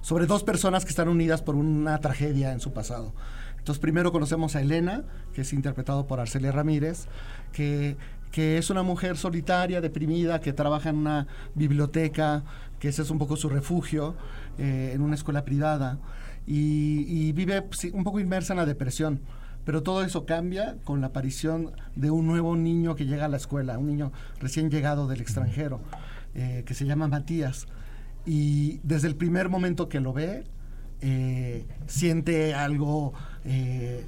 [0.01, 3.15] sobre dos personas que están unidas por una tragedia en su pasado.
[3.59, 7.07] Entonces, primero conocemos a Elena, que es interpretado por Arcelia Ramírez,
[7.53, 7.97] que,
[8.35, 12.43] que es una mujer solitaria, deprimida, que trabaja en una biblioteca,
[12.81, 14.17] que ese es un poco su refugio,
[14.59, 16.01] eh, en una escuela privada,
[16.45, 19.21] y, y vive pues, un poco inmersa en la depresión.
[19.65, 23.37] Pero todo eso cambia con la aparición de un nuevo niño que llega a la
[23.37, 25.81] escuela, un niño recién llegado del extranjero,
[26.35, 27.69] eh, que se llama Matías.
[28.27, 30.43] Y desde el primer momento que lo ve,
[31.01, 33.13] eh, siente algo
[33.45, 34.05] eh,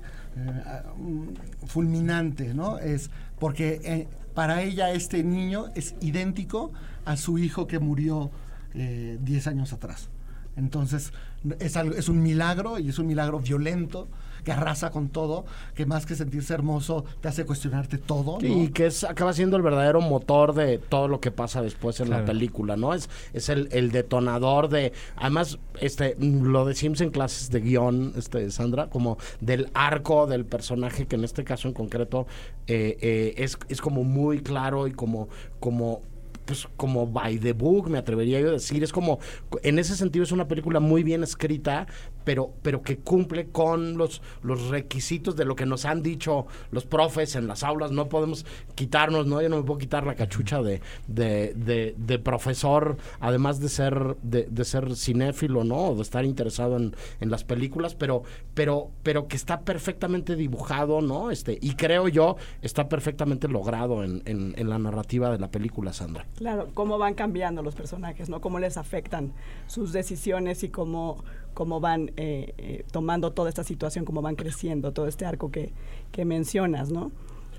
[0.96, 2.78] mm, fulminante, ¿no?
[2.78, 6.72] Es porque eh, para ella este niño es idéntico
[7.04, 8.30] a su hijo que murió
[8.74, 10.10] eh, 10 años atrás.
[10.56, 11.12] Entonces,
[11.58, 14.08] es, algo, es un milagro y es un milagro violento
[14.46, 18.38] que arrasa con todo, que más que sentirse hermoso te hace cuestionarte todo.
[18.40, 18.46] ¿no?
[18.46, 22.10] Y que es, acaba siendo el verdadero motor de todo lo que pasa después en
[22.10, 22.94] la película, ¿no?
[22.94, 24.92] Es, es el, el detonador de.
[25.16, 31.06] Además, este, lo decimos en clases de guion, este, Sandra, como del arco del personaje,
[31.06, 32.28] que en este caso en concreto
[32.68, 35.28] eh, eh, es, es como muy claro y como,
[35.58, 36.02] como
[36.46, 38.82] pues como by the book, me atrevería yo a decir.
[38.82, 39.18] Es como,
[39.62, 41.86] en ese sentido es una película muy bien escrita,
[42.24, 46.86] pero, pero que cumple con los, los requisitos de lo que nos han dicho los
[46.86, 47.90] profes en las aulas.
[47.92, 49.42] No podemos quitarnos, ¿no?
[49.42, 54.16] Yo no me puedo quitar la cachucha de, de, de- de profesor, además de ser,
[54.22, 55.88] de, de ser cinéfilo, ¿no?
[55.90, 58.22] O de estar interesado en, en las películas, pero,
[58.54, 61.30] pero, pero que está perfectamente dibujado, ¿no?
[61.30, 65.92] Este, y creo yo, está perfectamente logrado en, en, en la narrativa de la película,
[65.92, 66.26] Sandra.
[66.36, 68.40] Claro, cómo van cambiando los personajes, ¿no?
[68.40, 69.32] Cómo les afectan
[69.66, 74.92] sus decisiones y cómo, cómo van eh, eh, tomando toda esta situación, cómo van creciendo,
[74.92, 75.72] todo este arco que,
[76.12, 77.10] que mencionas, ¿no?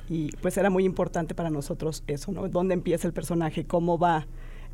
[0.10, 2.48] Y pues era muy importante para nosotros eso, ¿no?
[2.50, 3.66] ¿Dónde empieza el personaje?
[3.66, 4.28] ¿Cómo va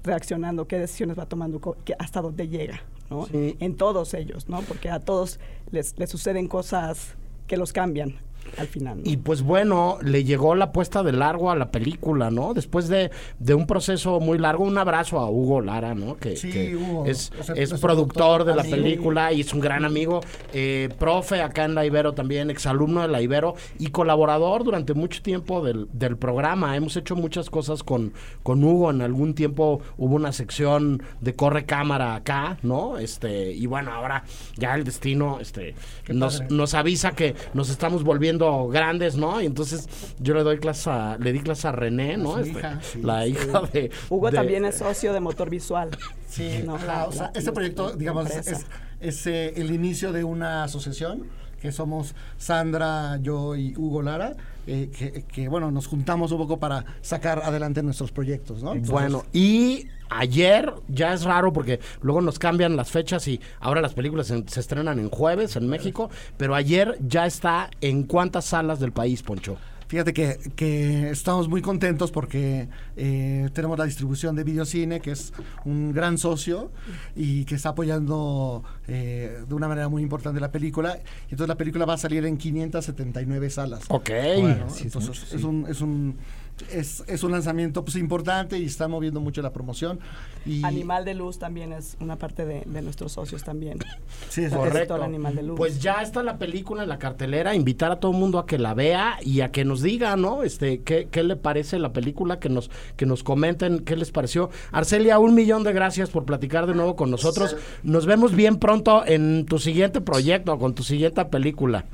[0.03, 0.67] reaccionando?
[0.67, 1.59] ¿Qué decisiones va tomando?
[1.85, 2.81] qué- ¿Hasta dónde llega?
[3.09, 3.25] ¿no?
[3.27, 3.55] Sí.
[3.59, 4.61] En todos ellos, ¿no?
[4.61, 5.39] Porque a todos
[5.71, 7.15] les, les suceden cosas
[7.47, 8.15] que los cambian
[8.57, 8.97] al final.
[8.97, 9.03] ¿no?
[9.09, 12.53] Y pues bueno, le llegó la puesta de largo a la película, ¿no?
[12.53, 16.17] Después de, de un proceso muy largo, un abrazo a Hugo Lara, ¿no?
[16.17, 18.75] Que, Sí, que Hugo, es, o sea, es productor de la amigo.
[18.77, 20.21] película y es un gran amigo,
[20.53, 25.21] eh, profe acá en la Ibero también, exalumno de la Ibero y colaborador durante mucho
[25.21, 26.75] tiempo del, del programa.
[26.75, 28.91] Hemos hecho muchas cosas con, con Hugo.
[28.91, 32.97] En algún tiempo hubo una sección de corre cámara acá, ¿no?
[32.97, 34.23] Este, y bueno, ahora
[34.57, 35.75] ya el destino este,
[36.09, 39.41] nos, nos avisa que nos estamos volviendo grandes, ¿no?
[39.41, 39.87] Y entonces
[40.19, 42.37] yo le doy clase a, le di clase a René, ¿no?
[42.39, 43.29] Este, hija, sí, la sí.
[43.31, 45.89] hija de Hugo de- también es socio de Motor Visual.
[46.27, 48.51] Sí, No, la- la- o sea, la- este proyecto, la digamos, empresa.
[48.51, 48.65] es,
[48.99, 51.23] es, eh, el inicio de una asociación
[51.61, 54.33] que somos Sandra, yo y Hugo Lara,
[54.67, 58.71] eh, que, que, bueno, nos juntamos un poco para sacar adelante nuestros proyectos, ¿no?
[58.73, 59.87] Entonces, Bueno, y
[60.17, 64.43] ayer ya es raro porque luego nos cambian las fechas y ahora las películas se,
[64.47, 69.23] se estrenan en jueves en México, pero ayer ya está en cuántas salas del país,
[69.23, 69.57] Poncho.
[69.93, 75.33] Fíjate que, que estamos muy contentos porque eh, tenemos la distribución de Videocine, que es
[75.65, 76.71] un gran socio
[77.15, 80.97] y que está apoyando eh, de una manera muy importante la película.
[81.25, 83.83] Entonces la película va a salir en 579 salas.
[83.89, 84.09] Ok.
[84.39, 86.15] Bueno, Sí, es entonces un, es, un,
[86.71, 89.99] es, es un lanzamiento pues, importante y está moviendo mucho la promoción.
[90.45, 93.79] Y, Animal de Luz también es una parte de, de nuestros socios también.
[94.29, 94.71] Sí, es- Correcto.
[94.73, 95.03] Correcto.
[95.03, 95.57] Animal de Luz.
[95.57, 98.57] Pues ya está la película en la cartelera, invitar a todo el mundo a que
[98.57, 100.43] la vea y a que nos diga, ¿no?
[100.43, 104.49] Este, qué, qué le parece la película, que nos, que nos comenten qué les pareció.
[104.71, 107.55] Arcelia, un millón de gracias por platicar de nuevo con nosotros.
[107.83, 111.85] Nos vemos bien pronto en tu siguiente proyecto, con tu siguiente película.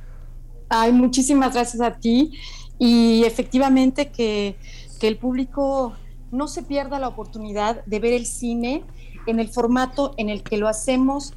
[0.70, 2.32] Ay, muchísimas gracias a ti.
[2.80, 4.56] Y efectivamente que,
[5.00, 5.94] que el público
[6.32, 8.84] no se pierda la oportunidad de ver el cine
[9.28, 11.34] en el formato en el que lo hacemos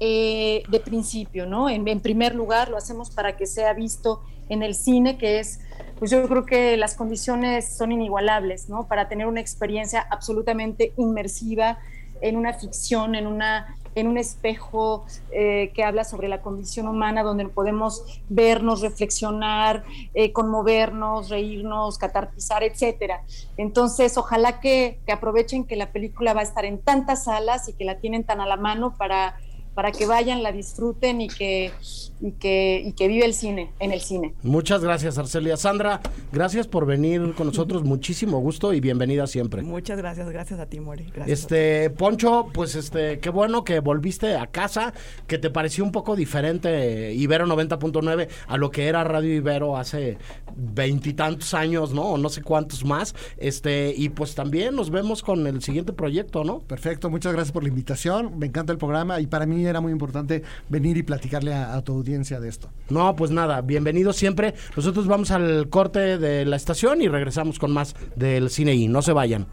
[0.00, 1.68] eh, de principio, ¿no?
[1.68, 5.60] En, en primer lugar, lo hacemos para que sea visto en el cine, que es,
[5.98, 8.86] pues yo creo que las condiciones son inigualables, ¿no?
[8.86, 11.78] Para tener una experiencia absolutamente inmersiva
[12.20, 17.22] en una ficción, en una en un espejo eh, que habla sobre la condición humana,
[17.22, 19.84] donde podemos vernos, reflexionar,
[20.14, 23.22] eh, conmovernos, reírnos, catartizar, etcétera.
[23.56, 27.72] Entonces, ojalá que, que aprovechen que la película va a estar en tantas salas y
[27.74, 29.36] que la tienen tan a la mano para,
[29.78, 31.70] para que vayan, la disfruten y que,
[32.20, 34.34] y que, y que vive el cine, en el cine.
[34.42, 35.56] Muchas gracias, Arcelia.
[35.56, 36.00] Sandra,
[36.32, 37.84] gracias por venir con nosotros.
[37.84, 39.62] Muchísimo gusto y bienvenida siempre.
[39.62, 41.04] Muchas gracias, gracias a ti, Mori.
[41.14, 41.42] Gracias.
[41.42, 44.94] Este, Poncho, pues este, qué bueno que volviste a casa,
[45.28, 50.18] que te pareció un poco diferente Ibero 90.9 a lo que era Radio Ibero hace
[50.56, 52.02] veintitantos años, ¿no?
[52.02, 53.14] O no sé cuántos más.
[53.36, 56.58] Este, y pues también nos vemos con el siguiente proyecto, ¿no?
[56.58, 58.40] Perfecto, muchas gracias por la invitación.
[58.40, 61.82] Me encanta el programa y para mí era muy importante venir y platicarle a, a
[61.82, 62.70] tu audiencia de esto.
[62.90, 64.54] No, pues nada, bienvenido siempre.
[64.76, 69.02] Nosotros vamos al corte de la estación y regresamos con más del cine y no
[69.02, 69.46] se vayan.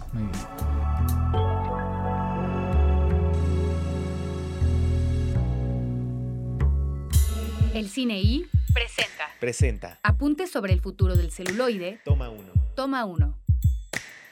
[7.74, 10.00] El Cine I presenta Presenta.
[10.02, 12.00] Apuntes sobre el futuro del celuloide.
[12.06, 12.54] Toma uno.
[12.76, 13.38] Toma 1.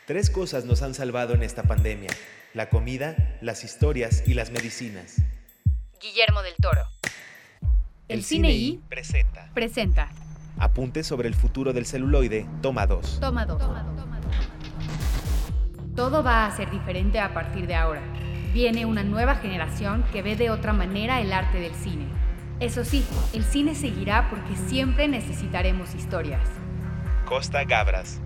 [0.07, 2.09] Tres cosas nos han salvado en esta pandemia.
[2.53, 5.17] La comida, las historias y las medicinas.
[6.03, 6.81] Guillermo del Toro.
[8.09, 9.49] El, Cine I presenta.
[9.53, 10.09] presenta
[10.59, 12.45] Apuntes sobre el futuro del celuloide.
[12.61, 13.21] Toma 2.
[13.21, 13.61] Toma 2.
[15.95, 18.01] Todo va a ser diferente a partir de ahora.
[18.53, 22.07] Viene una nueva generación que ve de otra manera el arte del cine.
[22.59, 26.49] Eso sí, el cine seguirá porque siempre necesitaremos historias.
[27.25, 28.19] Costa Gabras.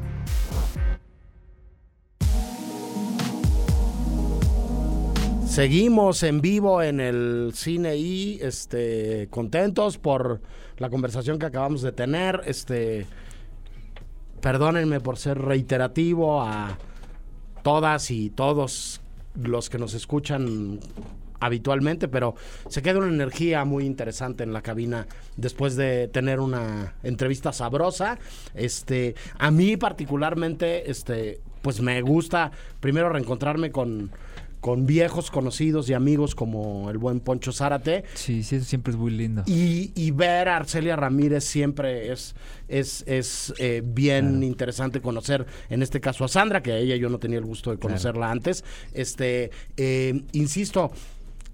[5.57, 10.39] Seguimos en vivo en el cine y este contentos por
[10.77, 12.41] la conversación que acabamos de tener.
[12.45, 13.07] Este
[14.39, 16.77] perdónenme por ser reiterativo a
[17.63, 19.01] todas y todos
[19.33, 20.79] los que nos escuchan
[21.39, 22.35] habitualmente, pero
[22.69, 28.19] se queda una energía muy interesante en la cabina después de tener una entrevista sabrosa.
[28.53, 34.11] Este, a mí particularmente, este, pues me gusta primero reencontrarme con
[34.67, 38.97] con viejos conocidos y amigos como el buen Poncho Zárate Sí, sí, eso siempre es
[38.97, 39.43] muy lindo.
[39.45, 42.35] y, y ver a Arcelia Ramírez siempre es,
[42.67, 47.07] es, es eh, bien interesante conocer, en este caso a Sandra, que a ella yo
[47.07, 48.65] no tenía el gusto de conocerla antes.
[48.91, 50.91] Este, eh, insisto,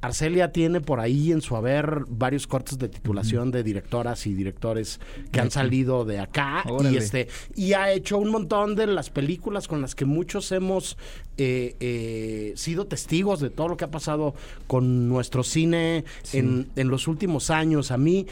[0.03, 4.99] Arcelia tiene por ahí en su haber varios cortes de titulación de directoras y directores
[5.31, 9.67] que han salido de acá y este y ha hecho un montón de las películas
[9.69, 10.97] con las que muchos hemos
[11.37, 14.35] eh, eh, sido testigos de todo lo que ha pasado
[14.67, 16.39] con nuestro cine Sí.
[16.39, 17.91] en, en los últimos años.
[17.91, 18.27] A mí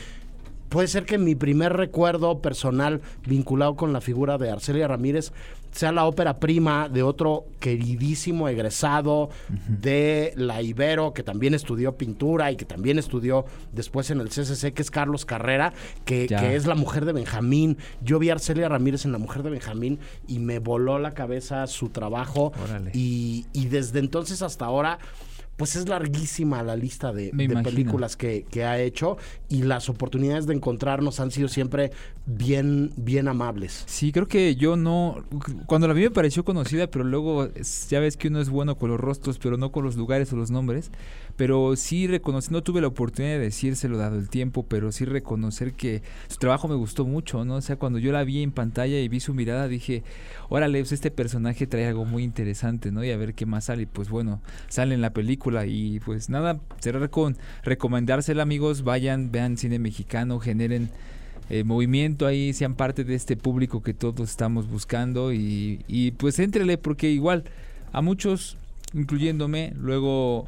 [0.69, 5.31] puede ser que mi primer recuerdo personal vinculado con la figura de Arcelia Ramírez
[5.71, 9.29] sea la ópera prima de otro queridísimo egresado
[9.67, 14.73] de la Ibero, que también estudió pintura y que también estudió después en el CCC,
[14.73, 15.73] que es Carlos Carrera,
[16.05, 17.77] que, es la mujer de Benjamín.
[18.01, 21.65] Yo vi a Arcelia Ramírez en La Mujer de Benjamín y me voló la cabeza
[21.67, 22.51] su trabajo.
[22.63, 22.91] Órale.
[22.93, 24.99] Y, y desde entonces hasta ahora
[25.57, 30.47] pues es larguísima la lista de, de películas que, que ha hecho y las oportunidades
[30.47, 31.91] de encontrarnos han sido siempre
[32.25, 33.83] bien, bien amables.
[33.85, 35.23] Sí, creo que yo no.
[35.67, 37.49] Cuando la vi me pareció conocida, pero luego
[37.89, 40.35] ya ves que uno es bueno con los rostros, pero no con los lugares o
[40.35, 40.91] los nombres.
[41.35, 45.73] Pero sí reconocí, no tuve la oportunidad de decírselo dado el tiempo, pero sí reconocer
[45.73, 47.55] que su trabajo me gustó mucho, ¿no?
[47.55, 50.03] O sea, cuando yo la vi en pantalla y vi su mirada, dije,
[50.49, 53.03] órale, pues este personaje trae algo muy interesante, ¿no?
[53.03, 53.87] Y a ver qué más sale.
[53.87, 55.50] Pues bueno, sale en la película.
[55.65, 58.83] Y pues nada, cerrar con recomendársela, amigos.
[58.83, 60.89] Vayan, vean cine mexicano, generen
[61.53, 66.77] eh, movimiento ahí, sean parte de este público que todos estamos buscando y, pues éntrele
[66.77, 67.43] porque igual
[67.91, 68.55] a muchos,
[68.93, 70.47] incluyéndome, luego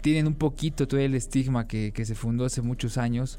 [0.00, 3.38] tienen un poquito todo el estigma que, se fundó hace muchos años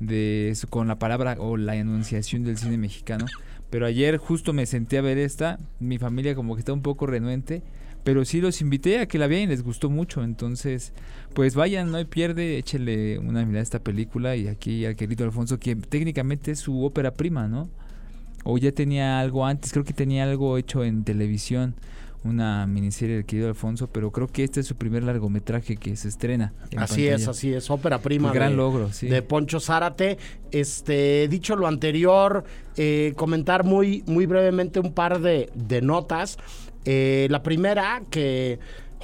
[0.00, 3.26] de con la palabra o la enunciación del cine mexicano.
[3.70, 7.06] Pero ayer justo me senté a ver esta, mi familia como que está un poco
[7.06, 7.62] renuente,
[8.04, 10.92] pero sí los invité a que la vean y les gustó mucho, entonces
[11.34, 15.24] pues vayan, no hay pierde, échenle una mirada a esta película y aquí al querido
[15.24, 17.68] Alfonso que técnicamente es su ópera prima, ¿no?
[18.44, 21.74] O ya tenía algo antes, creo que tenía algo hecho en televisión,
[22.24, 26.08] una miniserie del querido Alfonso, pero creo que este es su primer largometraje que se
[26.08, 26.52] estrena.
[26.70, 27.14] en Así pantalla.
[27.16, 28.28] es, así es, ópera prima.
[28.28, 29.08] Un gran de- logro, sí.
[29.08, 30.18] De Poncho Zárate.
[30.50, 32.44] Este, dicho lo anterior,
[32.76, 36.36] eh, comentar muy, muy brevemente un par de, de notas.
[36.84, 38.58] Eh, la primera, que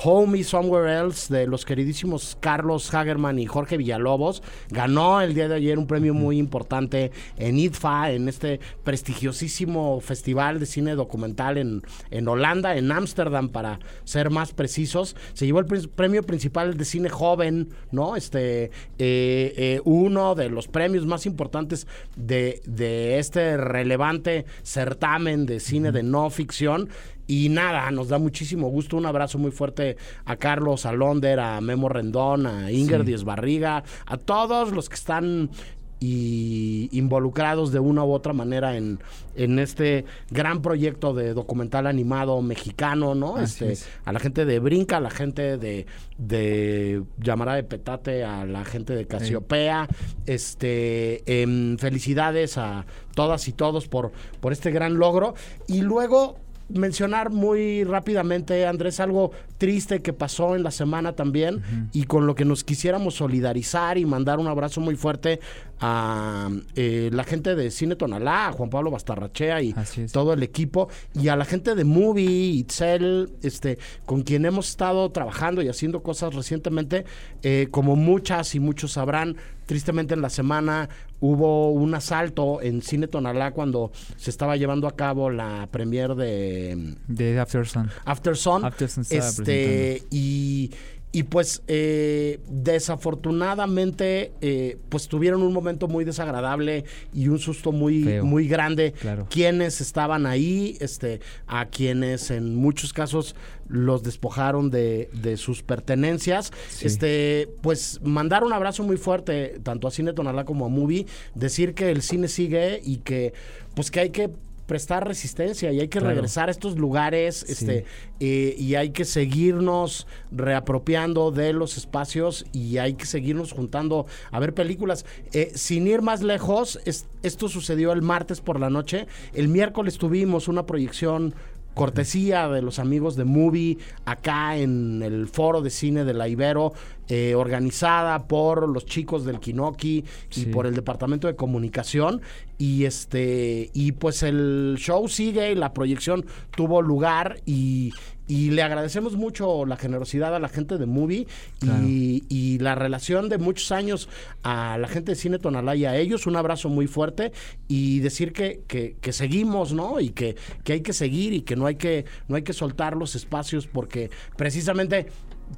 [0.05, 5.49] Home is Somewhere Else de los queridísimos Carlos Hagerman y Jorge Villalobos ganó el día
[5.49, 11.57] de ayer un premio muy importante en IDFA, en este prestigiosísimo festival de cine documental
[11.57, 15.17] en, en Holanda, en Ámsterdam para ser más precisos.
[15.33, 18.17] Se llevó el premio principal de cine joven, ¿no?
[18.17, 25.59] Este, eh, eh, uno de los premios más importantes de, de este relevante certamen de
[25.59, 26.91] cine de no ficción.
[27.27, 28.97] Y nada, nos da muchísimo gusto.
[28.97, 33.07] Un abrazo muy fuerte a Carlos, a Londer, a Memo Rendón, a Inger Sí.
[33.07, 35.51] Díez Barriga, a todos los que están
[35.99, 39.01] y involucrados de una u otra manera en,
[39.35, 43.37] en este gran proyecto de documental animado mexicano, ¿no?
[43.37, 43.89] Así este, es.
[44.05, 45.87] a la gente de Brinca, a la gente de,
[46.19, 49.89] de Llamará de Petate, a la gente de Casiopea.
[50.27, 55.35] Este, em, felicidades a todas y todos por, por este gran logro.
[55.67, 56.37] Y luego
[56.69, 61.63] mencionar muy rápidamente, Andrés, algo triste que pasó en la semana también
[61.93, 65.41] y con lo que nos quisiéramos solidarizar y mandar un abrazo muy fuerte
[65.81, 69.75] a eh, la gente de Cine Tonalá, a Juan Pablo Bastarrachea y
[70.13, 75.11] todo el equipo y a la gente de Movie, Itzel, este, con quien hemos estado
[75.11, 77.05] trabajando y haciendo cosas recientemente,
[77.43, 80.89] eh, como muchas y muchos sabrán, tristemente en la semana
[81.21, 86.97] hubo un asalto en Cine Tonalá cuando se estaba llevando a cabo la premier de
[87.09, 87.91] De After Sun.
[88.05, 88.65] After Sun.
[88.65, 90.71] After Sun este, y,
[91.17, 98.05] y pues eh, desafortunadamente eh, pues tuvieron un momento muy desagradable y un susto muy,
[98.05, 98.27] Feo.
[98.27, 99.27] muy grande Claro.
[99.31, 103.35] quienes estaban ahí, este, a quienes en muchos casos
[103.67, 106.53] los despojaron de, de sus pertenencias.
[106.69, 106.87] Sí.
[106.87, 111.73] Este, pues mandar un abrazo muy fuerte tanto a Cine Tonalá como a Movie, decir
[111.73, 113.33] que el cine sigue y que
[113.75, 114.29] pues que hay que
[114.67, 116.15] prestar resistencia y hay que Claro.
[116.15, 117.53] regresar a estos lugares Sí.
[117.53, 117.85] este
[118.21, 124.41] eh, y hay que seguirnos reapropiando de los espacios y hay que seguirnos juntando a
[124.41, 125.05] ver películas.
[125.33, 129.07] Eh, sin ir más lejos, es- esto sucedió el martes por la noche.
[129.35, 131.35] El miércoles tuvimos una proyección
[131.77, 136.73] cortesía de los amigos de Movie acá en el foro de cine de la Ibero,
[137.09, 140.47] eh, organizada por los chicos del Kinoki y Sí.
[140.47, 142.23] por el departamento de comunicación
[142.57, 146.25] y este y pues el show sigue y la proyección
[146.57, 147.93] tuvo lugar y,
[148.29, 151.27] y le agradecemos mucho la generosidad a la gente de Movie
[151.61, 151.85] Claro.
[151.87, 154.09] y, y la relación de muchos años
[154.43, 156.27] a la gente de Cine Tonalá y a ellos.
[156.27, 157.33] Un abrazo muy fuerte
[157.69, 160.01] y decir que, que, que seguimos, ¿no?
[160.01, 162.97] Y que, que hay que seguir y que no hay que, no hay que soltar
[162.97, 165.07] los espacios porque precisamente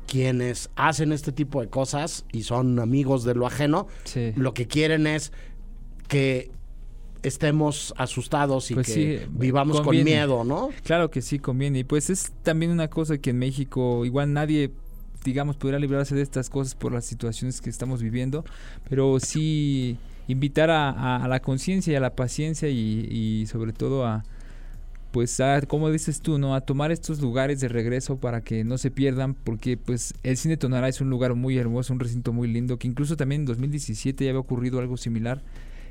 [0.07, 4.33] quienes hacen este tipo de cosas y son amigos de lo ajeno, Sí.
[4.37, 5.33] lo que quieren es
[6.09, 6.51] que
[7.23, 10.71] estemos asustados y Pues que sí, vivamos con miedo, ¿no?
[10.85, 11.81] Claro que sí, conviene.
[11.81, 14.71] Y pues es también una cosa que en México igual nadie,
[15.25, 18.45] digamos, podrá librarse de estas cosas por las situaciones que estamos viviendo,
[18.89, 19.97] pero sí
[20.29, 24.25] invitar a, a- a la conciencia y a la paciencia y, y sobre todo a,
[25.11, 26.55] pues, a, como dices tú, ¿no?
[26.55, 30.57] A tomar estos lugares de regreso para que no se pierdan, porque pues el Cine
[30.59, 34.25] Tonalá es un lugar muy hermoso, un recinto muy lindo, que incluso también en 2017
[34.25, 35.43] ya había ocurrido algo similar.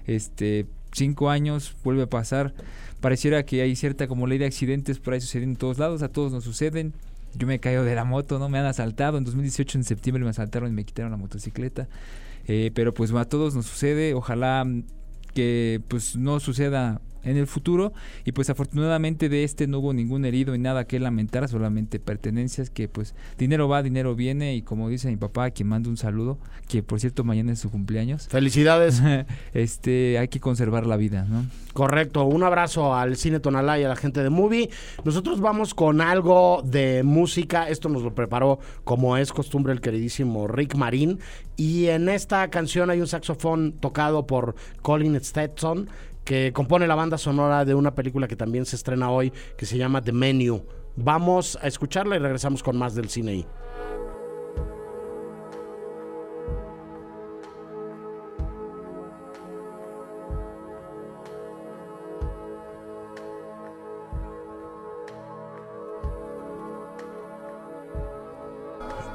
[0.07, 2.53] Este, cinco años vuelve a pasar.
[3.01, 6.09] Pareciera que hay cierta como ley de accidentes por ahí sucediendo en todos lados, a
[6.09, 6.93] todos nos suceden.
[7.35, 8.49] yo me caigo de la moto, ¿no?
[8.49, 9.17] Me han asaltado.
[9.17, 11.87] En 2018, en septiembre, me asaltaron y me quitaron la motocicleta.
[12.47, 14.13] Eh, pero pues a todos nos sucede.
[14.13, 14.65] Ojalá
[15.33, 17.93] que pues no suceda en el futuro
[18.25, 22.69] y pues afortunadamente de este no hubo ningún herido y nada que lamentar, solamente pertenencias
[22.69, 25.97] que pues dinero va, dinero viene y como dice mi papá, a quien mando un
[25.97, 26.37] saludo,
[26.67, 28.27] que por cierto mañana es su cumpleaños.
[28.27, 29.01] Felicidades.
[29.53, 31.45] este, hay que conservar la vida, ¿no?
[31.73, 34.69] Correcto, un abrazo al Cine Tonalá y a la gente de Movie.
[35.03, 40.47] Nosotros vamos con algo de música, esto nos lo preparó como es costumbre el queridísimo
[40.47, 41.19] Rick Marín
[41.55, 45.89] y en esta canción hay un saxofón tocado por Colin Stetson
[46.27, 49.77] que compone la banda sonora de una película que también se estrena hoy, que se
[49.77, 50.61] llama The Menu.
[50.97, 53.47] Vamos a escucharla y regresamos con más del cine.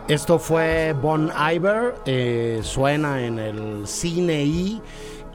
[0.08, 4.80] Esto fue Bon Iver, eh, suena en el cine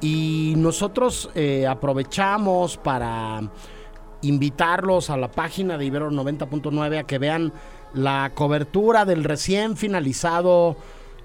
[0.01, 3.41] y nosotros eh, aprovechamos para
[4.21, 7.53] invitarlos a la página de Ibero 90.9 a que vean
[7.93, 10.77] la cobertura del recién finalizado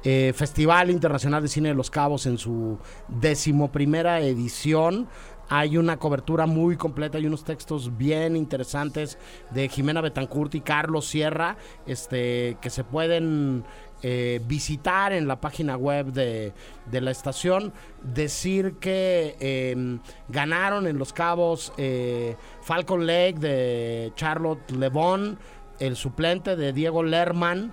[0.04, 5.08] eh, Festival Internacional de Cine de los Cabos en su decimoprimera edición.
[5.48, 9.18] Hay una cobertura muy completa y unos textos bien interesantes
[9.50, 11.56] de Jimena Betancourt y Carlos Sierra,
[11.86, 13.64] este, que se pueden
[14.02, 16.52] eh, visitar en la página web de,
[16.90, 17.72] la estación,
[18.02, 25.38] decir que em, ganaron en Los Cabos eh, Falcon Lake de Charlotte Lebon,
[25.78, 27.72] el suplente de Diego Lerman,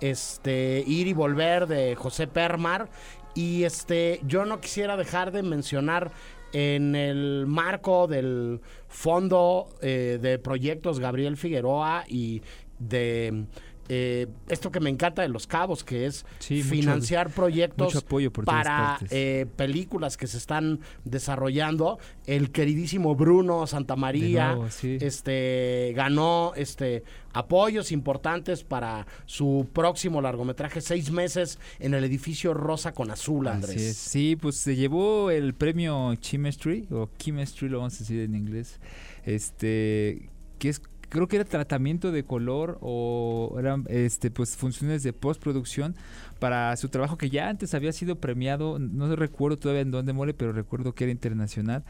[0.00, 2.88] este, Ir y Volver de José Permar.
[3.34, 6.10] Y este, yo no quisiera dejar de mencionar
[6.52, 12.42] en el marco del Fondo eh, de Proyectos Gabriel Figueroa y
[12.78, 13.46] de
[13.88, 18.04] eh, esto que me encanta de Los Cabos, que es financiar proyectos
[18.44, 21.98] para eh, películas que se están desarrollando.
[22.26, 31.58] El queridísimo Bruno Santamaría este, ganó este, apoyos importantes para su próximo largometraje, seis meses
[31.78, 33.96] en el edificio Rosa con Azul, Andrés.
[33.96, 38.80] Sí, pues se llevó el premio Chemistry, o Chemistry lo vamos a decir en inglés,
[39.24, 45.12] este que es creo que era tratamiento de color o eran este pues funciones de
[45.12, 45.94] postproducción
[46.38, 50.34] para su trabajo que ya antes había sido premiado, no recuerdo todavía en dónde muere,
[50.34, 51.84] pero recuerdo que era internacional.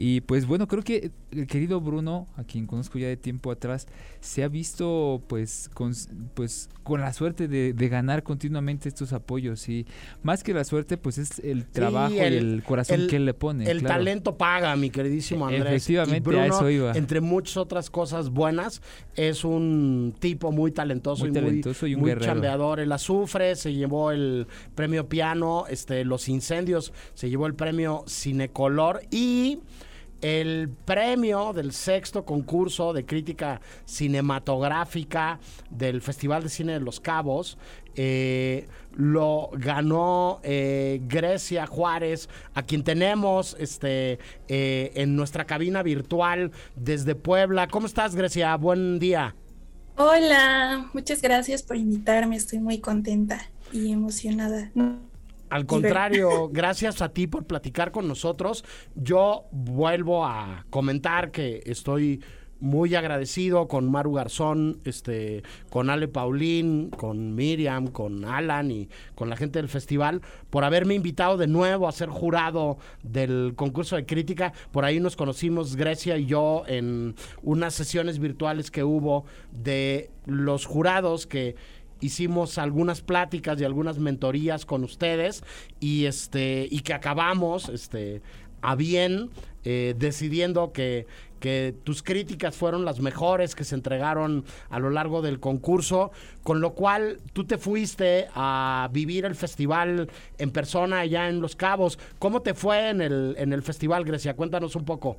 [0.00, 3.88] Y pues bueno, creo que el querido Bruno, a quien conozco ya de tiempo atrás,
[4.20, 5.92] se ha visto pues con,
[6.34, 9.68] pues, con la suerte de, ganar continuamente estos apoyos.
[9.68, 9.86] Y
[10.22, 13.68] más que la suerte, pues es el trabajo y el corazón que él le pone.
[13.68, 15.66] El talento paga, mi queridísimo Andrés.
[15.66, 16.92] Efectivamente, a eso iba.
[16.92, 18.57] Entre muchas otras cosas buenas,
[19.14, 22.80] es un tipo muy talentoso, y, muy, muy chambeador.
[22.80, 29.02] El azufre se llevó el premio piano, este, los incendios se llevó el premio cinecolor
[29.10, 29.60] y
[30.20, 35.38] el premio del sexto concurso de crítica cinematográfica
[35.70, 37.56] del Festival de Cine de Los Cabos
[38.00, 46.52] eh, lo ganó eh, Grecia Juárez, a quien tenemos este, eh, en nuestra cabina virtual
[46.76, 47.66] desde Puebla.
[47.66, 48.54] ¿Cómo estás, Grecia?
[48.56, 49.34] Buen día.
[49.96, 52.36] Hola, muchas gracias por invitarme.
[52.36, 54.70] Estoy muy contenta y emocionada.
[55.50, 58.64] Al contrario, gracias a ti por platicar con nosotros.
[58.94, 62.22] Yo vuelvo a comentar que estoy
[62.60, 69.30] muy agradecido con Maru Garzón, este, con Ale Paulín, con Miriam, con Alan y con
[69.30, 74.06] la gente del festival por haberme invitado de nuevo a ser jurado del concurso de
[74.06, 74.52] crítica.
[74.72, 80.66] Por ahí nos conocimos Grecia y yo en unas sesiones virtuales que hubo de los
[80.66, 81.54] jurados que
[82.00, 85.42] hicimos algunas pláticas y algunas mentorías con ustedes
[85.80, 88.22] y este y que acabamos este
[88.60, 89.30] a bien
[89.64, 91.06] eh, decidiendo que,
[91.38, 96.10] que tus críticas fueron las mejores que se entregaron a lo largo del concurso,
[96.42, 101.56] con lo cual tú te fuiste a vivir el festival en persona allá en Los
[101.56, 101.98] Cabos.
[102.18, 104.34] ¿Cómo te fue en el, en el festival, Grecia?
[104.34, 105.16] Cuéntanos un poco.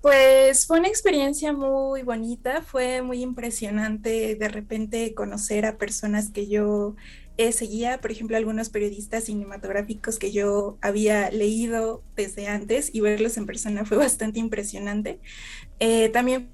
[0.00, 6.46] Pues fue una experiencia muy bonita, fue muy impresionante de repente conocer a personas que
[6.46, 6.94] yo
[7.38, 13.36] eh, seguía, por ejemplo, algunos periodistas cinematográficos que yo había leído desde antes y verlos
[13.36, 15.20] en persona fue bastante impresionante.
[15.78, 16.48] Eh, también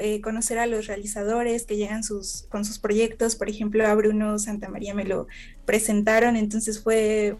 [0.00, 4.38] eh, conocer a los realizadores que llegan sus, con sus proyectos, por ejemplo, a Bruno
[4.38, 5.26] Santamaría me lo
[5.66, 7.36] presentaron, entonces fue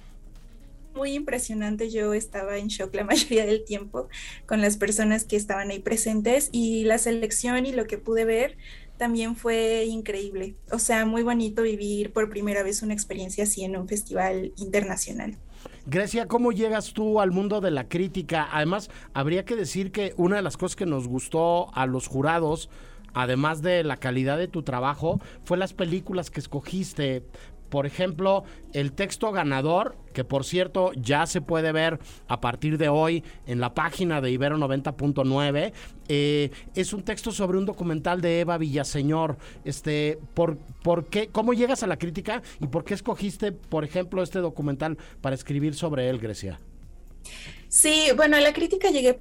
[0.94, 1.90] muy impresionante.
[1.90, 4.08] Yo estaba en shock la mayoría del tiempo
[4.44, 8.56] con las personas que estaban ahí presentes y la selección y lo que pude ver
[9.02, 10.54] también fue increíble.
[10.70, 15.36] O sea, muy bonito vivir por primera vez una experiencia así en un festival internacional.
[15.86, 18.48] Grecia, ¿cómo llegas tú al mundo de la crítica?
[18.52, 22.70] Además, habría que decir que una de las cosas que nos gustó a los jurados,
[23.12, 27.24] además de la calidad de tu trabajo, fue las películas que escogiste.
[27.72, 28.44] Por ejemplo,
[28.74, 33.60] el texto ganador, que por cierto ya se puede ver a partir de hoy en
[33.60, 35.72] la página de Ibero 90.9,
[36.08, 39.38] eh, es un texto sobre un documental de Eva Villaseñor.
[39.64, 44.22] Este, por, por qué, ¿Cómo llegas a la crítica y por qué escogiste, por ejemplo,
[44.22, 46.60] este documental para escribir sobre él, Grecia?
[47.68, 49.18] Sí, bueno, a la crítica llegué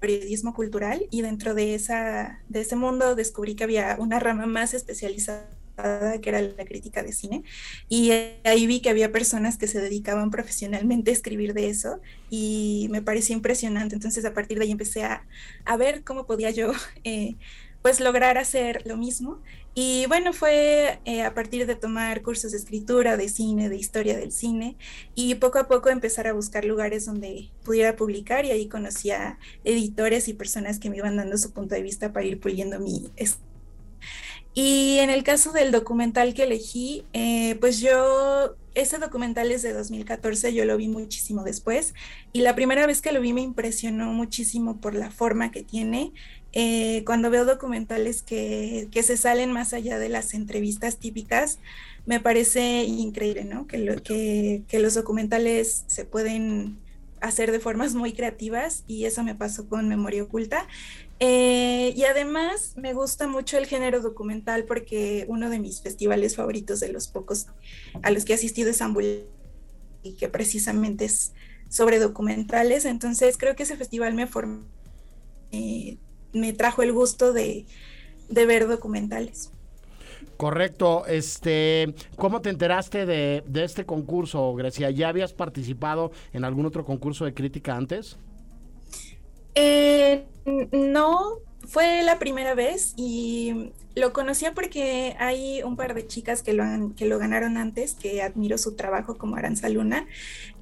[0.00, 4.74] periodismo cultural y dentro de, esa, de ese mundo descubrí que había una rama más
[4.74, 7.42] especializada que era la crítica de cine,
[7.88, 8.10] y
[8.44, 12.00] ahí vi que había personas que se dedicaban profesionalmente a escribir de eso
[12.30, 13.94] y me pareció impresionante.
[13.94, 15.26] Entonces a partir de ahí empecé a,
[15.64, 16.72] a ver cómo podía yo
[17.04, 17.36] eh,
[17.82, 19.40] pues lograr hacer lo mismo.
[19.74, 24.16] Y bueno, fue eh, a partir de tomar cursos de escritura, de cine, de historia
[24.16, 24.76] del cine,
[25.14, 29.38] y poco a poco empezar a buscar lugares donde pudiera publicar y ahí conocí a
[29.64, 33.10] editores y personas que me iban dando su punto de vista para ir puliendo mi
[34.54, 39.72] y en el caso del documental que elegí, eh, pues yo, ese documental es de
[39.72, 41.94] 2014, yo lo vi muchísimo después
[42.32, 46.12] y la primera vez que lo vi me impresionó muchísimo por la forma que tiene.
[46.54, 51.58] Eh, cuando veo documentales que, que, se salen más allá de las entrevistas típicas,
[52.04, 53.66] me parece increíble, ¿no?
[53.66, 56.76] Que, lo, que, que los documentales se pueden
[57.22, 60.66] hacer de formas muy creativas y eso me pasó con Memoria Oculta.
[61.24, 66.80] Eh, y además me gusta mucho el género documental porque uno de mis festivales favoritos
[66.80, 67.46] de los pocos
[68.02, 69.28] a los que he asistido es Ambul
[70.02, 71.32] y que precisamente es
[71.68, 72.86] sobre documentales.
[72.86, 74.64] Entonces creo que ese festival me formó,
[76.32, 77.66] me trajo el gusto de,
[78.28, 79.52] de ver documentales.
[80.36, 81.06] Correcto.
[81.06, 84.90] Este, ¿cómo te enteraste de, de, este concurso, Grecia?
[84.90, 88.18] ¿Ya habías participado en algún otro concurso de crítica antes?
[89.54, 90.26] Eh,
[90.72, 96.54] no, fue la primera vez y lo conocía porque hay un par de chicas que
[96.54, 100.06] lo, ganaron antes, que admiro su trabajo como Aranza Luna.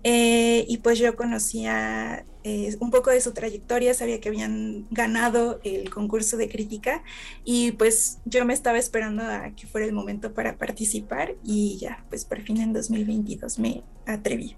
[0.03, 5.61] Eh, y pues yo conocía eh, un poco de su trayectoria, sabía que habían ganado
[5.63, 7.03] el concurso de crítica
[7.45, 12.05] y pues yo me estaba esperando a que fuera el momento para participar y ya,
[12.09, 14.57] pues por fin en 2022 me atreví.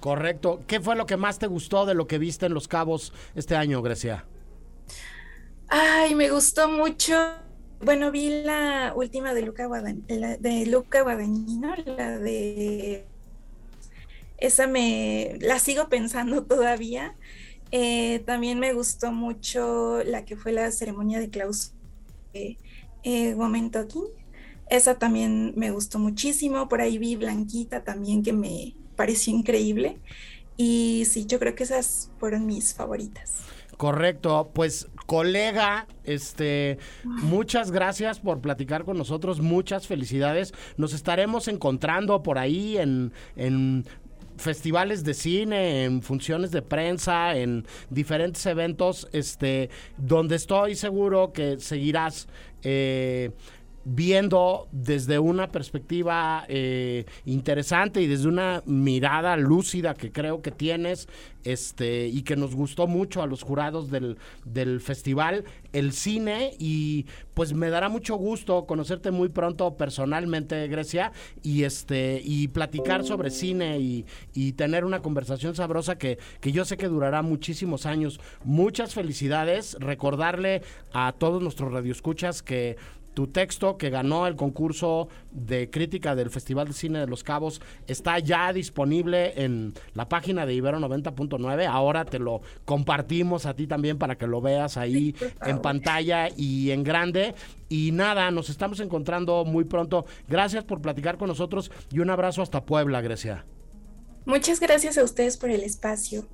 [0.00, 0.62] Correcto.
[0.66, 3.54] ¿Qué fue lo que más te gustó de lo que viste en Los Cabos este
[3.54, 4.24] año, Grecia?
[5.68, 7.14] Ay, me gustó mucho.
[7.82, 13.06] Bueno, vi la última de Luca, de Luca Guadagnino, la de...
[14.38, 15.36] Esa me...
[15.40, 17.14] la sigo pensando todavía.
[17.70, 21.76] Eh, también me gustó mucho la que fue la ceremonia de clausura
[22.32, 22.58] de
[23.02, 23.36] eh,
[23.74, 24.00] aquí.
[24.68, 26.68] Esa también me gustó muchísimo.
[26.68, 29.96] Por ahí vi Blanquita también que me, pareció increíble.
[30.58, 33.36] Y sí, yo creo que esas fueron mis favoritas.
[33.78, 40.52] Correcto, pues colega, este, muchas gracias por platicar con nosotros, muchas felicidades.
[40.76, 43.86] Nos estaremos encontrando por ahí en, en
[44.36, 51.58] festivales de cine, en funciones de prensa, en diferentes eventos, este, donde estoy seguro que
[51.58, 52.28] seguirás
[52.62, 53.30] eh,
[53.84, 61.08] viendo desde una perspectiva eh, interesante y desde una mirada lúcida que creo que tienes
[61.44, 66.52] este y que nos gustó mucho a los jurados del, del festival el cine.
[66.58, 71.12] Y pues me dará mucho gusto conocerte muy pronto personalmente Grecia
[71.42, 74.04] y este y platicar sobre cine y,
[74.34, 78.20] y tener una conversación sabrosa que, que yo sé que durará muchísimos años.
[78.44, 79.76] Muchas felicidades.
[79.80, 80.62] Recordarle
[80.92, 82.76] a todos nuestros radioescuchas que
[83.20, 87.60] tu texto que ganó el concurso de crítica del Festival de Cine de Los Cabos
[87.86, 91.66] está ya disponible en la página de Ibero 90.9.
[91.66, 95.14] Ahora te lo compartimos a ti también para que lo veas ahí
[95.44, 97.34] en pantalla y en grande.
[97.68, 100.06] Y nada, nos estamos encontrando muy pronto.
[100.26, 103.44] Gracias por platicar con nosotros y un abrazo hasta Puebla, Grecia.
[104.24, 106.26] Muchas gracias a ustedes por el espacio.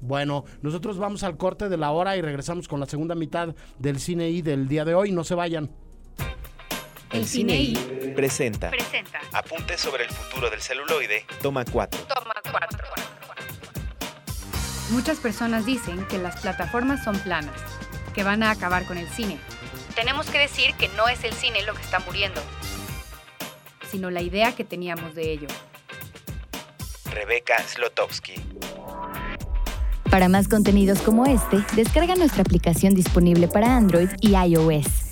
[0.00, 3.98] Bueno, nosotros vamos al corte de la hora y regresamos con la segunda mitad del
[3.98, 5.10] cine y del día de hoy.
[5.10, 5.70] No se vayan.
[7.12, 7.72] El Cine
[8.14, 8.70] presenta.
[8.70, 9.20] presenta.
[9.32, 11.26] Apuntes sobre el futuro del celuloide.
[11.42, 12.02] Toma 4.
[12.02, 12.78] Toma 4.
[14.90, 17.54] Muchas personas dicen que las plataformas son planas,
[18.14, 19.38] que van a acabar con el cine.
[19.96, 22.40] Tenemos que decir que no es el cine lo que está muriendo,
[23.90, 25.48] sino la idea que teníamos de ello.
[27.12, 28.34] Rebeca Slotowski.
[30.10, 35.09] Para más contenidos como este, descarga nuestra aplicación disponible para Android y iOS